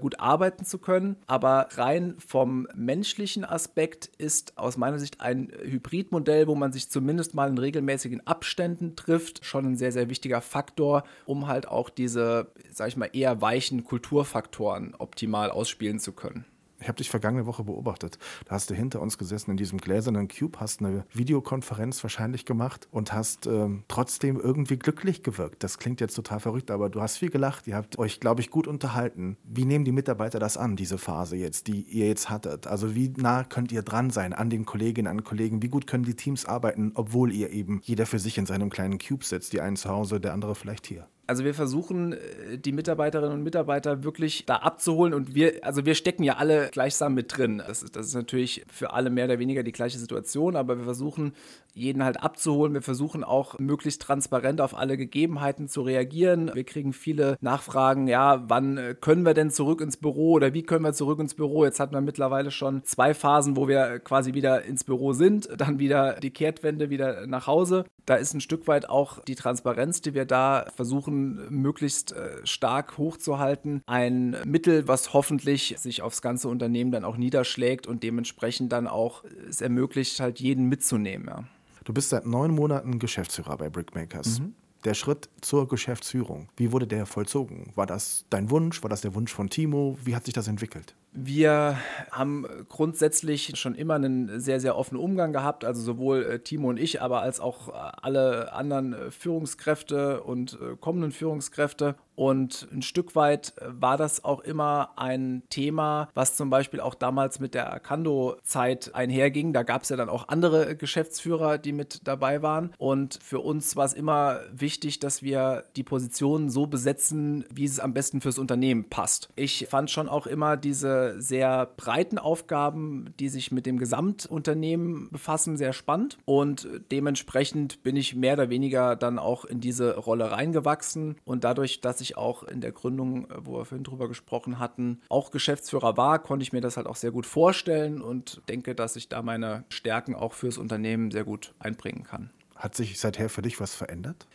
gut 0.00 0.20
arbeiten 0.20 0.64
zu 0.64 0.78
können. 0.78 1.16
Aber 1.26 1.68
rein 1.72 2.14
vom 2.18 2.68
menschlichen 2.74 3.44
Aspekt 3.44 4.10
ist 4.18 4.58
aus 4.58 4.76
meiner 4.76 4.98
Sicht 4.98 5.20
ein 5.20 5.52
Hybridmodell, 5.62 6.46
wo 6.46 6.54
man 6.54 6.72
sich 6.72 6.90
zumindest 6.90 7.34
mal 7.34 7.48
in 7.48 7.58
regelmäßigen 7.58 8.26
Abständen 8.26 8.96
trifft, 8.96 9.44
schon 9.44 9.66
ein 9.66 9.76
sehr, 9.76 9.92
sehr 9.92 10.08
wichtiger 10.08 10.40
Faktor, 10.40 11.04
um 11.26 11.46
halt 11.46 11.68
auch 11.68 11.90
diese, 11.90 12.52
sag 12.70 12.88
ich 12.88 12.96
mal, 12.96 13.10
eher 13.12 13.40
weichen 13.40 13.84
Kulturfaktoren 13.84 14.94
optimal 14.98 15.50
ausspielen 15.50 15.98
zu 15.98 16.12
können. 16.12 16.44
Ich 16.82 16.88
habe 16.88 16.96
dich 16.96 17.10
vergangene 17.10 17.46
Woche 17.46 17.62
beobachtet. 17.62 18.18
Da 18.44 18.56
hast 18.56 18.68
du 18.68 18.74
hinter 18.74 19.00
uns 19.00 19.16
gesessen 19.16 19.52
in 19.52 19.56
diesem 19.56 19.78
gläsernen 19.78 20.26
Cube, 20.26 20.58
hast 20.58 20.80
eine 20.80 21.04
Videokonferenz 21.12 22.02
wahrscheinlich 22.02 22.44
gemacht 22.44 22.88
und 22.90 23.12
hast 23.12 23.46
ähm, 23.46 23.84
trotzdem 23.86 24.40
irgendwie 24.40 24.76
glücklich 24.76 25.22
gewirkt. 25.22 25.62
Das 25.62 25.78
klingt 25.78 26.00
jetzt 26.00 26.14
total 26.14 26.40
verrückt, 26.40 26.72
aber 26.72 26.90
du 26.90 27.00
hast 27.00 27.18
viel 27.18 27.30
gelacht. 27.30 27.68
Ihr 27.68 27.76
habt 27.76 27.98
euch, 28.00 28.18
glaube 28.18 28.40
ich, 28.40 28.50
gut 28.50 28.66
unterhalten. 28.66 29.36
Wie 29.44 29.64
nehmen 29.64 29.84
die 29.84 29.92
Mitarbeiter 29.92 30.40
das 30.40 30.56
an, 30.56 30.74
diese 30.74 30.98
Phase 30.98 31.36
jetzt, 31.36 31.68
die 31.68 31.82
ihr 31.82 32.08
jetzt 32.08 32.30
hattet? 32.30 32.66
Also 32.66 32.96
wie 32.96 33.12
nah 33.16 33.44
könnt 33.44 33.70
ihr 33.70 33.82
dran 33.82 34.10
sein 34.10 34.32
an 34.32 34.50
den 34.50 34.66
Kolleginnen, 34.66 35.06
an 35.06 35.22
Kollegen? 35.22 35.62
Wie 35.62 35.68
gut 35.68 35.86
können 35.86 36.04
die 36.04 36.16
Teams 36.16 36.46
arbeiten, 36.46 36.90
obwohl 36.96 37.32
ihr 37.32 37.50
eben 37.50 37.80
jeder 37.84 38.06
für 38.06 38.18
sich 38.18 38.38
in 38.38 38.46
seinem 38.46 38.70
kleinen 38.70 38.98
Cube 38.98 39.24
sitzt? 39.24 39.52
Die 39.52 39.60
einen 39.60 39.76
zu 39.76 39.88
Hause, 39.88 40.18
der 40.18 40.32
andere 40.32 40.56
vielleicht 40.56 40.88
hier. 40.88 41.06
Also 41.26 41.44
wir 41.44 41.54
versuchen, 41.54 42.12
äh, 42.12 42.58
die 42.58 42.72
Mitarbeiterinnen 42.72 43.32
und 43.32 43.42
Mitarbeiter 43.42 44.02
wirklich 44.02 44.44
da 44.46 44.56
abzuholen 44.56 45.14
und 45.14 45.34
wir, 45.34 45.60
also 45.62 45.86
wir 45.86 45.94
stecken 45.94 46.24
ja 46.24 46.36
alle 46.36 46.68
gleichsam 46.70 47.14
mit 47.14 47.36
drin. 47.36 47.62
Das 47.66 47.82
ist, 47.82 47.94
das 47.96 48.06
ist 48.06 48.14
natürlich 48.14 48.64
für 48.70 48.92
alle 48.92 49.08
mehr 49.08 49.26
oder 49.26 49.38
weniger 49.38 49.62
die 49.62 49.72
gleiche 49.72 49.98
Situation, 49.98 50.56
aber 50.56 50.78
wir 50.78 50.84
versuchen, 50.84 51.32
jeden 51.74 52.04
halt 52.04 52.22
abzuholen. 52.22 52.74
Wir 52.74 52.82
versuchen 52.82 53.24
auch 53.24 53.58
möglichst 53.58 54.02
transparent 54.02 54.60
auf 54.60 54.76
alle 54.76 54.96
Gegebenheiten 54.96 55.68
zu 55.68 55.82
reagieren. 55.82 56.50
Wir 56.54 56.64
kriegen 56.64 56.92
viele 56.92 57.38
Nachfragen, 57.40 58.08
ja, 58.08 58.44
wann 58.48 58.76
äh, 58.76 58.94
können 59.00 59.24
wir 59.24 59.34
denn 59.34 59.50
zurück 59.50 59.80
ins 59.80 59.96
Büro 59.96 60.32
oder 60.32 60.54
wie 60.54 60.62
können 60.62 60.84
wir 60.84 60.92
zurück 60.92 61.20
ins 61.20 61.34
Büro? 61.34 61.64
Jetzt 61.64 61.80
hatten 61.80 61.94
wir 61.94 62.00
mittlerweile 62.00 62.50
schon 62.50 62.84
zwei 62.84 63.14
Phasen, 63.14 63.56
wo 63.56 63.68
wir 63.68 64.00
quasi 64.00 64.34
wieder 64.34 64.64
ins 64.64 64.84
Büro 64.84 65.12
sind, 65.12 65.48
dann 65.56 65.78
wieder 65.78 66.14
die 66.20 66.30
Kehrtwende 66.30 66.90
wieder 66.90 67.26
nach 67.26 67.46
Hause. 67.46 67.84
Da 68.06 68.16
ist 68.16 68.34
ein 68.34 68.40
Stück 68.40 68.66
weit 68.66 68.88
auch 68.88 69.20
die 69.20 69.36
Transparenz, 69.36 70.00
die 70.00 70.14
wir 70.14 70.24
da 70.24 70.66
versuchen 70.74 71.21
versuchen, 71.22 71.62
möglichst 71.62 72.12
äh, 72.12 72.44
stark 72.44 72.98
hochzuhalten. 72.98 73.82
Ein 73.86 74.36
Mittel, 74.44 74.88
was 74.88 75.12
hoffentlich 75.12 75.74
sich 75.78 76.02
aufs 76.02 76.22
ganze 76.22 76.48
Unternehmen 76.48 76.92
dann 76.92 77.04
auch 77.04 77.16
niederschlägt 77.16 77.86
und 77.86 78.02
dementsprechend 78.02 78.72
dann 78.72 78.86
auch 78.86 79.24
es 79.48 79.60
ermöglicht, 79.60 80.20
halt 80.20 80.40
jeden 80.40 80.68
mitzunehmen. 80.68 81.28
Ja. 81.28 81.44
Du 81.84 81.92
bist 81.92 82.10
seit 82.10 82.26
neun 82.26 82.52
Monaten 82.52 82.98
Geschäftsführer 82.98 83.56
bei 83.56 83.68
Brickmakers. 83.68 84.40
Mhm. 84.40 84.54
Der 84.84 84.94
Schritt 84.94 85.28
zur 85.40 85.68
Geschäftsführung, 85.68 86.48
wie 86.56 86.72
wurde 86.72 86.88
der 86.88 87.06
vollzogen? 87.06 87.70
War 87.76 87.86
das 87.86 88.24
dein 88.30 88.50
Wunsch? 88.50 88.82
War 88.82 88.90
das 88.90 89.00
der 89.00 89.14
Wunsch 89.14 89.32
von 89.32 89.48
Timo? 89.48 89.96
Wie 90.04 90.16
hat 90.16 90.24
sich 90.24 90.34
das 90.34 90.48
entwickelt? 90.48 90.96
Wir 91.14 91.76
haben 92.10 92.46
grundsätzlich 92.70 93.52
schon 93.58 93.74
immer 93.74 93.96
einen 93.96 94.40
sehr, 94.40 94.60
sehr 94.60 94.78
offenen 94.78 95.02
Umgang 95.02 95.32
gehabt, 95.32 95.62
also 95.62 95.82
sowohl 95.82 96.22
äh, 96.24 96.38
Timo 96.38 96.70
und 96.70 96.78
ich, 96.78 97.02
aber 97.02 97.20
als 97.20 97.38
auch 97.38 97.68
äh, 97.68 97.72
alle 98.00 98.54
anderen 98.54 98.94
äh, 98.94 99.10
Führungskräfte 99.10 100.22
und 100.22 100.58
kommenden 100.80 101.12
Führungskräfte. 101.12 101.96
Und 102.14 102.68
ein 102.72 102.82
Stück 102.82 103.16
weit 103.16 103.54
war 103.66 103.96
das 103.96 104.24
auch 104.24 104.40
immer 104.40 104.90
ein 104.96 105.42
Thema, 105.48 106.08
was 106.14 106.36
zum 106.36 106.50
Beispiel 106.50 106.80
auch 106.80 106.94
damals 106.94 107.40
mit 107.40 107.54
der 107.54 107.72
Akando-Zeit 107.72 108.94
einherging. 108.94 109.52
Da 109.52 109.62
gab 109.62 109.82
es 109.82 109.88
ja 109.88 109.96
dann 109.96 110.10
auch 110.10 110.28
andere 110.28 110.76
Geschäftsführer, 110.76 111.58
die 111.58 111.72
mit 111.72 112.06
dabei 112.06 112.42
waren. 112.42 112.72
Und 112.78 113.18
für 113.22 113.40
uns 113.40 113.76
war 113.76 113.86
es 113.86 113.94
immer 113.94 114.40
wichtig, 114.52 114.98
dass 114.98 115.22
wir 115.22 115.64
die 115.76 115.84
Positionen 115.84 116.50
so 116.50 116.66
besetzen, 116.66 117.44
wie 117.52 117.64
es 117.64 117.80
am 117.80 117.94
besten 117.94 118.20
fürs 118.20 118.38
Unternehmen 118.38 118.88
passt. 118.88 119.30
Ich 119.34 119.66
fand 119.70 119.90
schon 119.90 120.08
auch 120.08 120.26
immer 120.26 120.56
diese 120.56 121.01
sehr 121.18 121.66
breiten 121.76 122.18
Aufgaben, 122.18 123.14
die 123.18 123.28
sich 123.28 123.52
mit 123.52 123.66
dem 123.66 123.78
Gesamtunternehmen 123.78 125.10
befassen, 125.10 125.56
sehr 125.56 125.72
spannend. 125.72 126.18
Und 126.24 126.68
dementsprechend 126.90 127.82
bin 127.82 127.96
ich 127.96 128.14
mehr 128.14 128.34
oder 128.34 128.50
weniger 128.50 128.96
dann 128.96 129.18
auch 129.18 129.44
in 129.44 129.60
diese 129.60 129.96
Rolle 129.96 130.30
reingewachsen. 130.30 131.16
Und 131.24 131.44
dadurch, 131.44 131.80
dass 131.80 132.00
ich 132.00 132.16
auch 132.16 132.42
in 132.42 132.60
der 132.60 132.72
Gründung, 132.72 133.28
wo 133.42 133.58
wir 133.58 133.64
vorhin 133.64 133.84
drüber 133.84 134.08
gesprochen 134.08 134.58
hatten, 134.58 135.00
auch 135.08 135.30
Geschäftsführer 135.30 135.96
war, 135.96 136.18
konnte 136.20 136.42
ich 136.42 136.52
mir 136.52 136.60
das 136.60 136.76
halt 136.76 136.86
auch 136.86 136.96
sehr 136.96 137.10
gut 137.10 137.26
vorstellen 137.26 138.00
und 138.00 138.42
denke, 138.48 138.74
dass 138.74 138.96
ich 138.96 139.08
da 139.08 139.22
meine 139.22 139.64
Stärken 139.68 140.14
auch 140.14 140.32
fürs 140.32 140.58
Unternehmen 140.58 141.10
sehr 141.10 141.24
gut 141.24 141.54
einbringen 141.58 142.04
kann. 142.04 142.30
Hat 142.56 142.74
sich 142.74 142.98
seither 143.00 143.28
für 143.28 143.42
dich 143.42 143.60
was 143.60 143.74
verändert? 143.74 144.26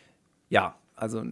Ja, 0.50 0.76
also 0.98 1.22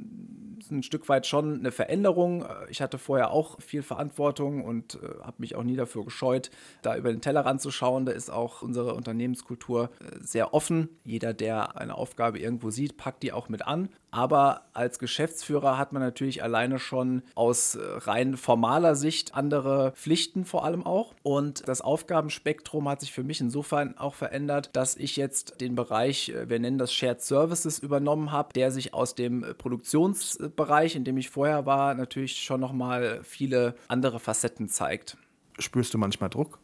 ein 0.71 0.83
Stück 0.83 1.09
weit 1.09 1.27
schon 1.27 1.59
eine 1.59 1.71
Veränderung. 1.71 2.45
Ich 2.69 2.81
hatte 2.81 2.99
vorher 2.99 3.31
auch 3.31 3.61
viel 3.61 3.83
Verantwortung 3.83 4.65
und 4.65 4.97
äh, 4.97 5.23
habe 5.23 5.37
mich 5.39 5.55
auch 5.55 5.63
nie 5.63 5.77
dafür 5.77 6.05
gescheut, 6.05 6.51
da 6.83 6.97
über 6.97 7.11
den 7.11 7.21
Tellerrand 7.21 7.61
zu 7.61 7.71
schauen. 7.71 8.07
Da 8.07 8.13
ist 8.13 8.31
auch 8.31 8.63
unsere 8.63 8.95
Unternehmenskultur 8.95 9.91
äh, 10.01 10.19
sehr 10.21 10.55
offen. 10.55 10.89
Jeder, 11.05 11.35
der 11.35 11.77
eine 11.77 11.95
Aufgabe 11.95 12.39
irgendwo 12.39 12.71
sieht, 12.71 12.97
packt 12.97 13.23
die 13.23 13.33
auch 13.33 13.49
mit 13.49 13.67
an. 13.67 13.89
Aber 14.11 14.63
als 14.73 14.99
Geschäftsführer 14.99 15.79
hat 15.79 15.93
man 15.93 16.03
natürlich 16.03 16.43
alleine 16.43 16.79
schon 16.79 17.23
aus 17.35 17.75
äh, 17.75 17.81
rein 17.83 18.37
formaler 18.37 18.95
Sicht 18.95 19.35
andere 19.35 19.93
Pflichten 19.93 20.45
vor 20.45 20.65
allem 20.65 20.85
auch. 20.87 21.15
Und 21.23 21.69
das 21.69 21.81
Aufgabenspektrum 21.81 22.89
hat 22.89 23.01
sich 23.01 23.13
für 23.13 23.25
mich 23.25 23.41
insofern 23.41 23.99
auch 23.99 24.15
verändert, 24.15 24.71
dass 24.75 24.97
ich 24.97 25.17
jetzt 25.17 25.61
den 25.61 25.75
Bereich, 25.75 26.31
äh, 26.31 26.49
wir 26.49 26.59
nennen 26.59 26.79
das 26.79 26.93
Shared 26.93 27.21
Services, 27.21 27.79
übernommen 27.79 28.33
habe, 28.33 28.53
der 28.55 28.71
sich 28.71 28.95
aus 28.95 29.15
dem 29.15 29.45
Produktionsbereich, 29.59 30.97
in 30.97 31.05
dem 31.05 31.19
ich 31.19 31.31
vorher 31.31 31.67
war, 31.67 31.95
natürlich 31.95 32.37
schon 32.37 32.61
nochmal 32.61 33.21
viele 33.23 33.75
andere 33.89 34.21
Facetten 34.21 34.69
zeigt. 34.69 35.17
Spürst 35.59 35.95
du 35.95 35.99
manchmal 35.99 36.31
Druck? 36.31 36.59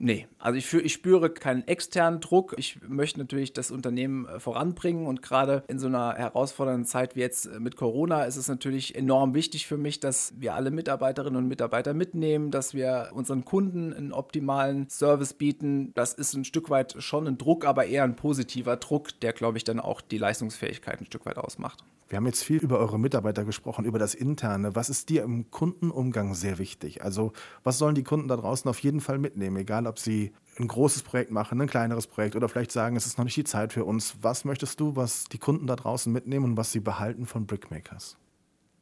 Nee, 0.00 0.28
also 0.38 0.56
ich, 0.56 0.72
ich, 0.72 0.92
spüre 0.92 1.28
keinen 1.28 1.66
externen 1.66 2.20
Druck. 2.20 2.54
Ich 2.56 2.78
möchte 2.86 3.18
natürlich 3.18 3.52
das 3.52 3.72
Unternehmen 3.72 4.26
äh, 4.26 4.38
voranbringen 4.38 5.06
und 5.06 5.22
gerade 5.22 5.64
in 5.66 5.80
so 5.80 5.88
einer 5.88 6.14
herausfordernden 6.14 6.84
Zeit 6.84 7.16
wie 7.16 7.20
jetzt 7.20 7.46
äh, 7.46 7.58
mit 7.58 7.74
Corona 7.74 8.22
ist 8.22 8.36
es 8.36 8.46
natürlich 8.46 8.94
enorm 8.94 9.34
wichtig 9.34 9.66
für 9.66 9.76
mich, 9.76 9.98
dass 9.98 10.34
wir 10.38 10.54
alle 10.54 10.70
Mitarbeiterinnen 10.70 11.36
und 11.36 11.48
Mitarbeiter 11.48 11.94
mitnehmen, 11.94 12.52
dass 12.52 12.74
wir 12.74 13.10
unseren 13.12 13.44
Kunden 13.44 13.92
einen 13.92 14.12
optimalen 14.12 14.88
Service 14.88 15.34
bieten. 15.34 15.92
Das 15.94 16.12
ist 16.12 16.34
ein 16.34 16.44
Stück 16.44 16.70
weit 16.70 16.94
schon 17.02 17.26
ein 17.26 17.36
Druck, 17.36 17.66
aber 17.66 17.86
eher 17.86 18.04
ein 18.04 18.14
positiver 18.14 18.76
Druck, 18.76 19.18
der, 19.18 19.32
glaube 19.32 19.58
ich, 19.58 19.64
dann 19.64 19.80
auch 19.80 20.00
die 20.00 20.18
Leistungsfähigkeit 20.18 21.00
ein 21.00 21.06
Stück 21.06 21.26
weit 21.26 21.38
ausmacht. 21.38 21.82
Wir 22.08 22.16
haben 22.16 22.26
jetzt 22.26 22.42
viel 22.42 22.58
über 22.58 22.78
eure 22.78 22.98
Mitarbeiter 22.98 23.44
gesprochen, 23.44 23.84
über 23.84 23.98
das 23.98 24.14
Interne. 24.14 24.74
Was 24.74 24.88
ist 24.88 25.10
dir 25.10 25.22
im 25.24 25.50
Kundenumgang 25.50 26.34
sehr 26.34 26.58
wichtig? 26.58 27.04
Also 27.04 27.32
was 27.64 27.76
sollen 27.76 27.94
die 27.94 28.02
Kunden 28.02 28.28
da 28.28 28.36
draußen 28.36 28.68
auf 28.68 28.78
jeden 28.78 29.02
Fall 29.02 29.18
mitnehmen, 29.18 29.58
egal 29.58 29.86
ob 29.86 29.98
sie 29.98 30.32
ein 30.58 30.68
großes 30.68 31.02
Projekt 31.02 31.30
machen, 31.30 31.60
ein 31.60 31.68
kleineres 31.68 32.06
Projekt 32.06 32.34
oder 32.34 32.48
vielleicht 32.48 32.72
sagen, 32.72 32.96
es 32.96 33.06
ist 33.06 33.18
noch 33.18 33.24
nicht 33.24 33.36
die 33.36 33.44
Zeit 33.44 33.74
für 33.74 33.84
uns. 33.84 34.16
Was 34.22 34.46
möchtest 34.46 34.80
du, 34.80 34.96
was 34.96 35.24
die 35.24 35.38
Kunden 35.38 35.66
da 35.66 35.76
draußen 35.76 36.10
mitnehmen 36.10 36.46
und 36.46 36.56
was 36.56 36.72
sie 36.72 36.80
behalten 36.80 37.26
von 37.26 37.46
Brickmakers? 37.46 38.16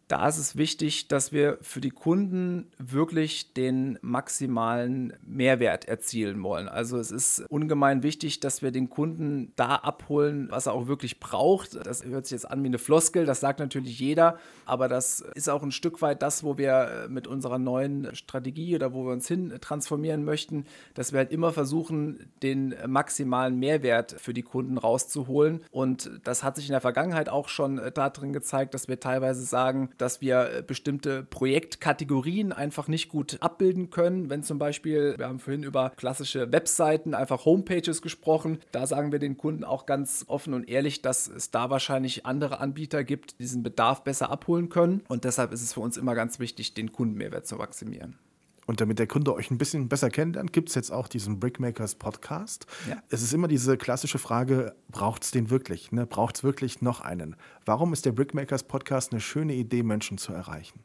Da 0.09 0.29
ist 0.29 0.39
es 0.39 0.57
wichtig, 0.57 1.09
dass 1.09 1.33
wir 1.33 1.59
für 1.63 1.81
die 1.81 1.91
Kunden 1.91 2.71
wirklich 2.79 3.53
den 3.55 3.99
maximalen 4.03 5.15
Mehrwert 5.27 5.87
erzielen 5.87 6.43
wollen. 6.43 6.69
Also 6.69 6.99
es 6.99 7.11
ist 7.11 7.45
ungemein 7.49 8.05
wichtig, 8.05 8.39
dass 8.39 8.63
wir 8.63 8.71
den 8.71 8.89
Kunden 8.89 9.53
da 9.57 9.77
abholen, 9.77 10.47
was 10.51 10.67
er 10.67 10.75
auch 10.75 10.87
wirklich 10.87 11.19
braucht. 11.19 11.75
Das 11.87 12.05
hört 12.05 12.27
sich 12.27 12.37
jetzt 12.37 12.51
an 12.51 12.63
wie 12.63 12.69
eine 12.69 12.79
Floskel, 12.79 13.27
das 13.27 13.41
sagt 13.41 13.59
natürlich 13.59 13.99
jeder, 13.99 14.39
aber 14.65 14.87
das 14.89 15.21
ist 15.35 15.49
auch 15.49 15.63
ein 15.63 15.73
Stück 15.73 16.01
weit 16.03 16.23
das, 16.23 16.45
wo 16.45 16.57
wir 16.57 17.07
mit 17.09 17.27
unserer 17.27 17.59
neuen 17.59 18.15
Strategie 18.15 18.77
oder 18.77 18.93
wo 18.93 19.05
wir 19.07 19.13
uns 19.13 19.27
hin 19.27 19.55
transformieren 19.61 20.25
möchten, 20.25 20.67
dass 20.95 21.13
wir 21.13 21.19
halt 21.19 21.33
immer 21.33 21.53
versuchen, 21.53 22.31
den 22.43 22.75
maximalen 22.87 23.59
Mehrwert 23.59 24.15
für 24.19 24.33
die 24.33 24.43
Kunden 24.43 24.79
rauszuholen. 24.79 25.65
Und 25.73 26.11
das 26.23 26.45
hat 26.45 26.57
sich 26.57 26.67
in 26.67 26.73
der 26.73 26.81
Vergangenheit 26.81 27.29
auch 27.29 27.49
schon 27.49 27.81
darin 27.95 28.33
gezeigt, 28.33 28.75
dass 28.75 28.87
wir 28.87 29.01
teilweise 29.01 29.43
sagen, 29.43 29.91
dass 29.99 30.21
wir 30.21 30.51
äh, 30.51 30.63
bestimmte 30.63 31.23
Projektkategorien 31.25 32.53
einfach 32.53 32.89
nicht 32.89 33.09
gut 33.09 33.39
abbilden 33.41 33.91
können. 33.91 34.31
Wenn 34.31 34.43
zum 34.43 34.59
Beispiel, 34.59 35.15
wir 35.19 35.27
haben 35.27 35.41
vorhin 35.41 35.63
über 35.63 35.91
klassische 35.97 36.53
Webseiten, 36.53 37.15
einfach 37.15 37.45
Homepages 37.45 38.03
gesprochen, 38.03 38.59
da 38.73 38.87
sagen 38.87 39.13
wir 39.13 39.19
den 39.19 39.37
Kunden 39.37 39.65
auch 39.65 39.87
ganz 39.87 40.25
offen 40.29 40.55
und 40.55 40.69
ehrlich, 40.69 41.03
dass 41.03 41.29
es 41.29 41.51
da 41.51 41.71
wahrscheinlich 41.71 42.27
andere 42.27 42.61
Anbieter 42.61 43.05
gibt, 43.05 43.33
die 43.33 43.45
diesen 43.45 43.63
Bedarf 43.63 44.05
besser 44.05 44.31
abholen 44.31 44.69
können. 44.69 45.03
Und 45.09 45.25
deshalb 45.25 45.53
ist 45.53 45.63
es 45.63 45.73
für 45.73 45.81
uns 45.81 45.97
immer 45.97 46.15
ganz 46.15 46.39
wichtig, 46.39 46.75
den 46.75 46.93
Kundenmehrwert 46.93 47.47
zu 47.47 47.57
maximieren. 47.57 48.19
Und 48.67 48.81
damit 48.81 48.99
der 48.99 49.07
Kunde 49.07 49.33
euch 49.33 49.51
ein 49.51 49.59
bisschen 49.59 49.89
besser 49.89 50.11
kennenlernt, 50.11 50.53
gibt 50.53 50.69
es 50.69 50.75
jetzt 50.75 50.91
auch 50.91 51.07
diesen 51.07 51.39
Brickmakers 51.39 51.95
Podcast. 51.95 52.67
Ja. 52.89 53.01
Es 53.09 53.23
ist 53.23 53.33
immer 53.33 53.49
diese 53.49 53.77
klassische 53.77 54.19
Frage, 54.19 54.75
braucht 54.91 55.23
es 55.23 55.31
den 55.31 55.51
wirklich? 55.51 55.93
Ne? 55.93 56.05
Braucht 56.05 56.37
es 56.37 56.45
wirklich 56.45 56.83
noch 56.83 57.01
einen? 57.01 57.37
Warum 57.65 57.93
ist 57.93 58.05
der 58.05 58.13
Brickmakers 58.13 58.65
Podcast 58.65 59.13
eine 59.13 59.21
schöne 59.21 59.55
Idee, 59.55 59.85
Menschen 59.85 60.19
zu 60.19 60.33
erreichen? 60.33 60.81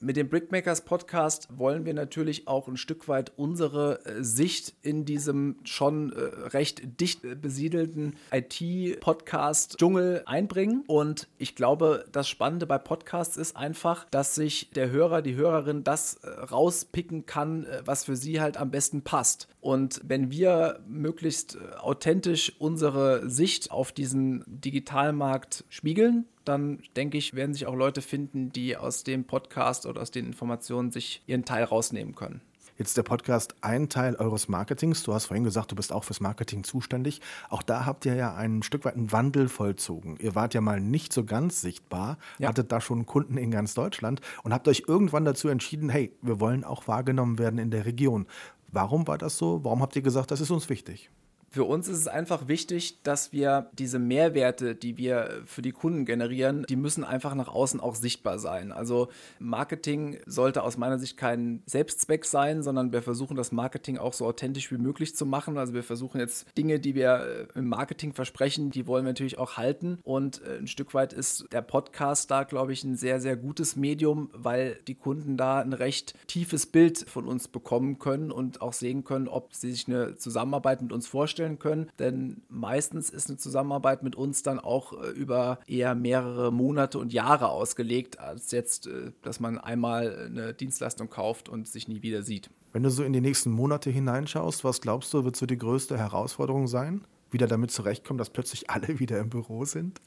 Mit 0.00 0.16
dem 0.16 0.28
Brickmakers 0.28 0.82
Podcast 0.82 1.48
wollen 1.50 1.84
wir 1.84 1.92
natürlich 1.92 2.46
auch 2.46 2.68
ein 2.68 2.76
Stück 2.76 3.08
weit 3.08 3.32
unsere 3.36 4.04
äh, 4.06 4.22
Sicht 4.22 4.74
in 4.80 5.04
diesem 5.04 5.56
schon 5.64 6.12
äh, 6.12 6.20
recht 6.50 7.00
dicht 7.00 7.24
äh, 7.24 7.34
besiedelten 7.34 8.14
IT-Podcast-Dschungel 8.30 10.22
einbringen. 10.24 10.84
Und 10.86 11.26
ich 11.36 11.56
glaube, 11.56 12.04
das 12.12 12.28
Spannende 12.28 12.66
bei 12.66 12.78
Podcasts 12.78 13.36
ist 13.36 13.56
einfach, 13.56 14.06
dass 14.12 14.36
sich 14.36 14.70
der 14.70 14.90
Hörer, 14.90 15.20
die 15.20 15.34
Hörerin 15.34 15.82
das 15.82 16.20
rauspicken 16.24 17.26
kann, 17.26 17.66
was 17.84 18.04
für 18.04 18.14
sie 18.14 18.40
halt 18.40 18.56
am 18.56 18.70
besten 18.70 19.02
passt. 19.02 19.48
Und 19.60 20.00
wenn 20.04 20.30
wir 20.30 20.78
möglichst 20.86 21.58
authentisch 21.78 22.52
unsere 22.58 23.28
Sicht 23.28 23.72
auf 23.72 23.90
diesen 23.90 24.44
Digitalmarkt 24.46 25.64
spiegeln, 25.68 26.26
dann 26.48 26.80
denke 26.96 27.18
ich, 27.18 27.34
werden 27.34 27.52
sich 27.52 27.66
auch 27.66 27.74
Leute 27.74 28.02
finden, 28.02 28.50
die 28.50 28.76
aus 28.76 29.04
dem 29.04 29.24
Podcast 29.24 29.86
oder 29.86 30.00
aus 30.00 30.10
den 30.10 30.26
Informationen 30.26 30.90
sich 30.90 31.22
ihren 31.26 31.44
Teil 31.44 31.64
rausnehmen 31.64 32.14
können. 32.14 32.40
Jetzt 32.78 32.96
der 32.96 33.02
Podcast 33.02 33.56
ein 33.60 33.88
Teil 33.88 34.14
eures 34.14 34.46
Marketings. 34.46 35.02
Du 35.02 35.12
hast 35.12 35.26
vorhin 35.26 35.42
gesagt, 35.42 35.72
du 35.72 35.74
bist 35.74 35.92
auch 35.92 36.04
fürs 36.04 36.20
Marketing 36.20 36.62
zuständig. 36.62 37.20
Auch 37.50 37.62
da 37.62 37.84
habt 37.86 38.06
ihr 38.06 38.14
ja 38.14 38.36
ein 38.36 38.62
Stück 38.62 38.84
weit 38.84 38.94
einen 38.94 39.10
Wandel 39.10 39.48
vollzogen. 39.48 40.16
Ihr 40.20 40.36
wart 40.36 40.54
ja 40.54 40.60
mal 40.60 40.80
nicht 40.80 41.12
so 41.12 41.24
ganz 41.24 41.60
sichtbar, 41.60 42.18
ja. 42.38 42.48
hattet 42.48 42.70
da 42.70 42.80
schon 42.80 43.04
Kunden 43.04 43.36
in 43.36 43.50
ganz 43.50 43.74
Deutschland 43.74 44.20
und 44.44 44.54
habt 44.54 44.68
euch 44.68 44.84
irgendwann 44.86 45.24
dazu 45.24 45.48
entschieden, 45.48 45.88
hey, 45.88 46.12
wir 46.22 46.38
wollen 46.38 46.62
auch 46.62 46.86
wahrgenommen 46.86 47.40
werden 47.40 47.58
in 47.58 47.72
der 47.72 47.84
Region. 47.84 48.28
Warum 48.70 49.08
war 49.08 49.18
das 49.18 49.36
so? 49.38 49.64
Warum 49.64 49.82
habt 49.82 49.96
ihr 49.96 50.02
gesagt, 50.02 50.30
das 50.30 50.40
ist 50.40 50.52
uns 50.52 50.68
wichtig? 50.68 51.10
Für 51.50 51.64
uns 51.64 51.88
ist 51.88 51.98
es 51.98 52.08
einfach 52.08 52.46
wichtig, 52.46 53.02
dass 53.02 53.32
wir 53.32 53.70
diese 53.72 53.98
Mehrwerte, 53.98 54.74
die 54.74 54.98
wir 54.98 55.42
für 55.46 55.62
die 55.62 55.72
Kunden 55.72 56.04
generieren, 56.04 56.66
die 56.68 56.76
müssen 56.76 57.04
einfach 57.04 57.34
nach 57.34 57.48
außen 57.48 57.80
auch 57.80 57.94
sichtbar 57.94 58.38
sein. 58.38 58.70
Also 58.70 59.08
Marketing 59.38 60.18
sollte 60.26 60.62
aus 60.62 60.76
meiner 60.76 60.98
Sicht 60.98 61.16
kein 61.16 61.62
Selbstzweck 61.64 62.26
sein, 62.26 62.62
sondern 62.62 62.92
wir 62.92 63.00
versuchen 63.00 63.34
das 63.34 63.50
Marketing 63.50 63.96
auch 63.96 64.12
so 64.12 64.26
authentisch 64.26 64.70
wie 64.70 64.76
möglich 64.76 65.16
zu 65.16 65.24
machen. 65.24 65.56
Also 65.56 65.72
wir 65.72 65.82
versuchen 65.82 66.20
jetzt 66.20 66.46
Dinge, 66.58 66.80
die 66.80 66.94
wir 66.94 67.48
äh, 67.54 67.58
im 67.58 67.68
Marketing 67.68 68.12
versprechen, 68.12 68.70
die 68.70 68.86
wollen 68.86 69.04
wir 69.04 69.10
natürlich 69.10 69.38
auch 69.38 69.56
halten. 69.56 69.98
Und 70.04 70.42
äh, 70.42 70.58
ein 70.58 70.66
Stück 70.66 70.92
weit 70.92 71.14
ist 71.14 71.46
der 71.52 71.62
Podcast 71.62 72.30
da, 72.30 72.42
glaube 72.42 72.74
ich, 72.74 72.84
ein 72.84 72.96
sehr, 72.96 73.20
sehr 73.20 73.36
gutes 73.36 73.74
Medium, 73.74 74.28
weil 74.34 74.78
die 74.86 74.96
Kunden 74.96 75.38
da 75.38 75.60
ein 75.60 75.72
recht 75.72 76.14
tiefes 76.26 76.66
Bild 76.66 77.08
von 77.08 77.26
uns 77.26 77.48
bekommen 77.48 77.98
können 77.98 78.30
und 78.30 78.60
auch 78.60 78.74
sehen 78.74 79.04
können, 79.04 79.28
ob 79.28 79.54
sie 79.54 79.70
sich 79.70 79.88
eine 79.88 80.16
Zusammenarbeit 80.16 80.82
mit 80.82 80.92
uns 80.92 81.06
vorstellen 81.06 81.37
herstellen 81.38 81.58
können. 81.58 81.90
Denn 81.98 82.42
meistens 82.48 83.10
ist 83.10 83.28
eine 83.28 83.38
Zusammenarbeit 83.38 84.02
mit 84.02 84.16
uns 84.16 84.42
dann 84.42 84.58
auch 84.58 84.92
äh, 84.92 85.10
über 85.10 85.58
eher 85.66 85.94
mehrere 85.94 86.52
Monate 86.52 86.98
und 86.98 87.12
Jahre 87.12 87.48
ausgelegt, 87.48 88.18
als 88.18 88.50
jetzt, 88.50 88.86
äh, 88.86 89.12
dass 89.22 89.40
man 89.40 89.58
einmal 89.58 90.26
eine 90.26 90.54
Dienstleistung 90.54 91.08
kauft 91.08 91.48
und 91.48 91.68
sich 91.68 91.88
nie 91.88 92.02
wieder 92.02 92.22
sieht. 92.22 92.50
Wenn 92.72 92.82
du 92.82 92.90
so 92.90 93.02
in 93.02 93.12
die 93.12 93.20
nächsten 93.20 93.50
Monate 93.50 93.90
hineinschaust, 93.90 94.64
was 94.64 94.80
glaubst 94.80 95.14
du, 95.14 95.24
wird 95.24 95.36
so 95.36 95.46
die 95.46 95.58
größte 95.58 95.96
Herausforderung 95.96 96.66
sein? 96.66 97.02
Wieder 97.30 97.46
damit 97.46 97.70
zurechtkommen, 97.70 98.18
dass 98.18 98.30
plötzlich 98.30 98.70
alle 98.70 98.98
wieder 98.98 99.18
im 99.18 99.30
Büro 99.30 99.64
sind? 99.64 100.00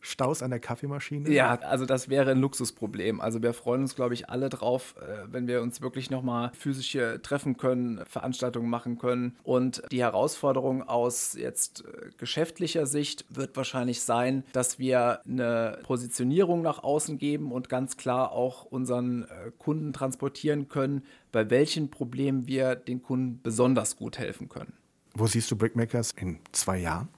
Staus 0.00 0.42
an 0.42 0.50
der 0.50 0.60
Kaffeemaschine? 0.60 1.30
Ja, 1.30 1.58
also 1.60 1.86
das 1.86 2.08
wäre 2.08 2.30
ein 2.30 2.38
Luxusproblem. 2.38 3.20
Also 3.20 3.42
wir 3.42 3.52
freuen 3.52 3.82
uns, 3.82 3.94
glaube 3.94 4.14
ich, 4.14 4.28
alle 4.28 4.48
drauf, 4.48 4.94
äh, 5.00 5.26
wenn 5.30 5.46
wir 5.46 5.62
uns 5.62 5.80
wirklich 5.80 6.10
nochmal 6.10 6.50
physisch 6.54 6.90
hier 6.90 7.22
treffen 7.22 7.56
können, 7.56 8.00
Veranstaltungen 8.06 8.70
machen 8.70 8.98
können. 8.98 9.36
Und 9.42 9.82
die 9.90 10.02
Herausforderung 10.02 10.82
aus 10.82 11.34
jetzt 11.34 11.84
äh, 11.84 12.10
geschäftlicher 12.16 12.86
Sicht 12.86 13.24
wird 13.28 13.56
wahrscheinlich 13.56 14.02
sein, 14.02 14.44
dass 14.52 14.78
wir 14.78 15.20
eine 15.26 15.78
Positionierung 15.82 16.62
nach 16.62 16.82
außen 16.82 17.18
geben 17.18 17.52
und 17.52 17.68
ganz 17.68 17.96
klar 17.96 18.32
auch 18.32 18.64
unseren 18.64 19.24
äh, 19.24 19.50
Kunden 19.58 19.92
transportieren 19.92 20.68
können, 20.68 21.02
bei 21.32 21.50
welchen 21.50 21.90
Problemen 21.90 22.46
wir 22.46 22.74
den 22.76 23.02
Kunden 23.02 23.40
besonders 23.42 23.96
gut 23.96 24.18
helfen 24.18 24.48
können. 24.48 24.72
Wo 25.14 25.26
siehst 25.26 25.50
du 25.50 25.56
Brickmakers 25.56 26.12
in 26.12 26.38
zwei 26.52 26.78
Jahren? 26.78 27.08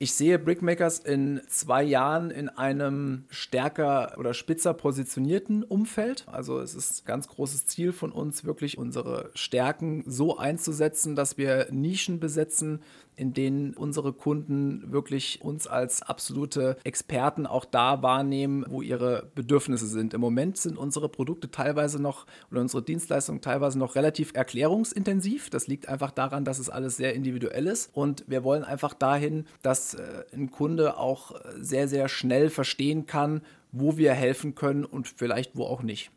Ich 0.00 0.14
sehe 0.14 0.38
Brickmakers 0.38 1.00
in 1.00 1.40
zwei 1.48 1.82
Jahren 1.82 2.30
in 2.30 2.48
einem 2.48 3.24
stärker 3.30 4.14
oder 4.16 4.32
spitzer 4.32 4.72
positionierten 4.72 5.64
Umfeld. 5.64 6.24
Also 6.28 6.60
es 6.60 6.76
ist 6.76 7.02
ein 7.02 7.06
ganz 7.06 7.26
großes 7.26 7.66
Ziel 7.66 7.92
von 7.92 8.12
uns, 8.12 8.44
wirklich 8.44 8.78
unsere 8.78 9.32
Stärken 9.34 10.04
so 10.06 10.38
einzusetzen, 10.38 11.16
dass 11.16 11.36
wir 11.36 11.66
Nischen 11.72 12.20
besetzen, 12.20 12.80
in 13.18 13.34
denen 13.34 13.74
unsere 13.74 14.12
Kunden 14.12 14.92
wirklich 14.92 15.40
uns 15.42 15.66
als 15.66 16.02
absolute 16.02 16.76
Experten 16.84 17.46
auch 17.46 17.64
da 17.64 18.02
wahrnehmen, 18.02 18.64
wo 18.68 18.80
ihre 18.80 19.30
Bedürfnisse 19.34 19.86
sind. 19.86 20.14
Im 20.14 20.20
Moment 20.20 20.56
sind 20.56 20.78
unsere 20.78 21.08
Produkte 21.08 21.50
teilweise 21.50 22.00
noch 22.00 22.26
oder 22.50 22.60
unsere 22.60 22.82
Dienstleistungen 22.82 23.40
teilweise 23.40 23.78
noch 23.78 23.96
relativ 23.96 24.32
erklärungsintensiv. 24.34 25.50
Das 25.50 25.66
liegt 25.66 25.88
einfach 25.88 26.12
daran, 26.12 26.44
dass 26.44 26.58
es 26.58 26.70
alles 26.70 26.96
sehr 26.96 27.14
individuell 27.14 27.66
ist 27.66 27.90
und 27.92 28.24
wir 28.28 28.44
wollen 28.44 28.64
einfach 28.64 28.94
dahin, 28.94 29.46
dass 29.62 29.94
äh, 29.94 30.24
ein 30.32 30.50
Kunde 30.50 30.96
auch 30.98 31.34
sehr, 31.58 31.88
sehr 31.88 32.08
schnell 32.08 32.50
verstehen 32.50 33.06
kann, 33.06 33.42
wo 33.72 33.96
wir 33.96 34.12
helfen 34.12 34.54
können 34.54 34.84
und 34.84 35.08
vielleicht 35.08 35.56
wo 35.56 35.64
auch 35.64 35.82
nicht. 35.82 36.10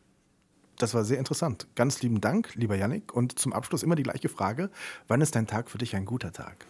Das 0.77 0.93
war 0.93 1.03
sehr 1.03 1.19
interessant. 1.19 1.67
Ganz 1.75 2.01
lieben 2.01 2.21
Dank, 2.21 2.55
lieber 2.55 2.75
Yannick. 2.75 3.13
Und 3.13 3.37
zum 3.37 3.53
Abschluss 3.53 3.83
immer 3.83 3.95
die 3.95 4.03
gleiche 4.03 4.29
Frage. 4.29 4.69
Wann 5.07 5.21
ist 5.21 5.35
dein 5.35 5.47
Tag 5.47 5.69
für 5.69 5.77
dich 5.77 5.95
ein 5.95 6.05
guter 6.05 6.31
Tag? 6.31 6.65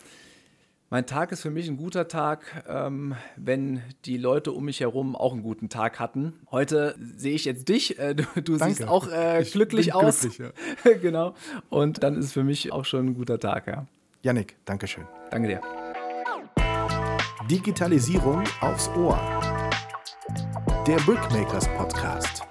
Mein 0.94 1.06
Tag 1.06 1.32
ist 1.32 1.42
für 1.42 1.52
mich 1.52 1.70
ein 1.70 1.78
guter 1.78 2.10
Tag, 2.10 2.66
ähm, 2.68 3.16
wenn 3.38 3.82
die 4.04 4.18
Leute 4.18 4.52
um 4.52 4.66
mich 4.66 4.82
herum 4.82 5.16
auch 5.16 5.32
einen 5.32 5.42
guten 5.42 5.70
Tag 5.70 6.02
hatten. 6.02 6.34
Heute 6.52 6.96
sehe 7.16 7.34
ich 7.34 7.46
jetzt 7.46 7.70
dich. 7.70 7.98
Äh, 7.98 8.14
du, 8.14 8.26
du 8.42 8.58
siehst 8.58 8.86
auch 8.86 9.08
äh, 9.08 9.46
glücklich 9.50 9.94
aus. 9.94 10.20
Glücklich, 10.20 10.52
ja. 10.84 10.92
genau. 11.02 11.34
Und 11.70 12.04
dann 12.04 12.18
ist 12.18 12.26
es 12.26 12.34
für 12.34 12.44
mich 12.44 12.74
auch 12.74 12.84
schon 12.84 13.08
ein 13.08 13.14
guter 13.14 13.40
Tag, 13.40 13.68
ja. 13.68 13.86
Yannick, 14.22 14.58
Dankeschön. 14.66 15.08
Danke 15.30 15.48
dir. 15.48 15.62
Digitalisierung 17.50 18.44
aufs 18.60 18.90
Ohr. 18.90 19.18
Der 20.86 20.98
Brickmakers 20.98 21.70
Podcast. 21.78 22.51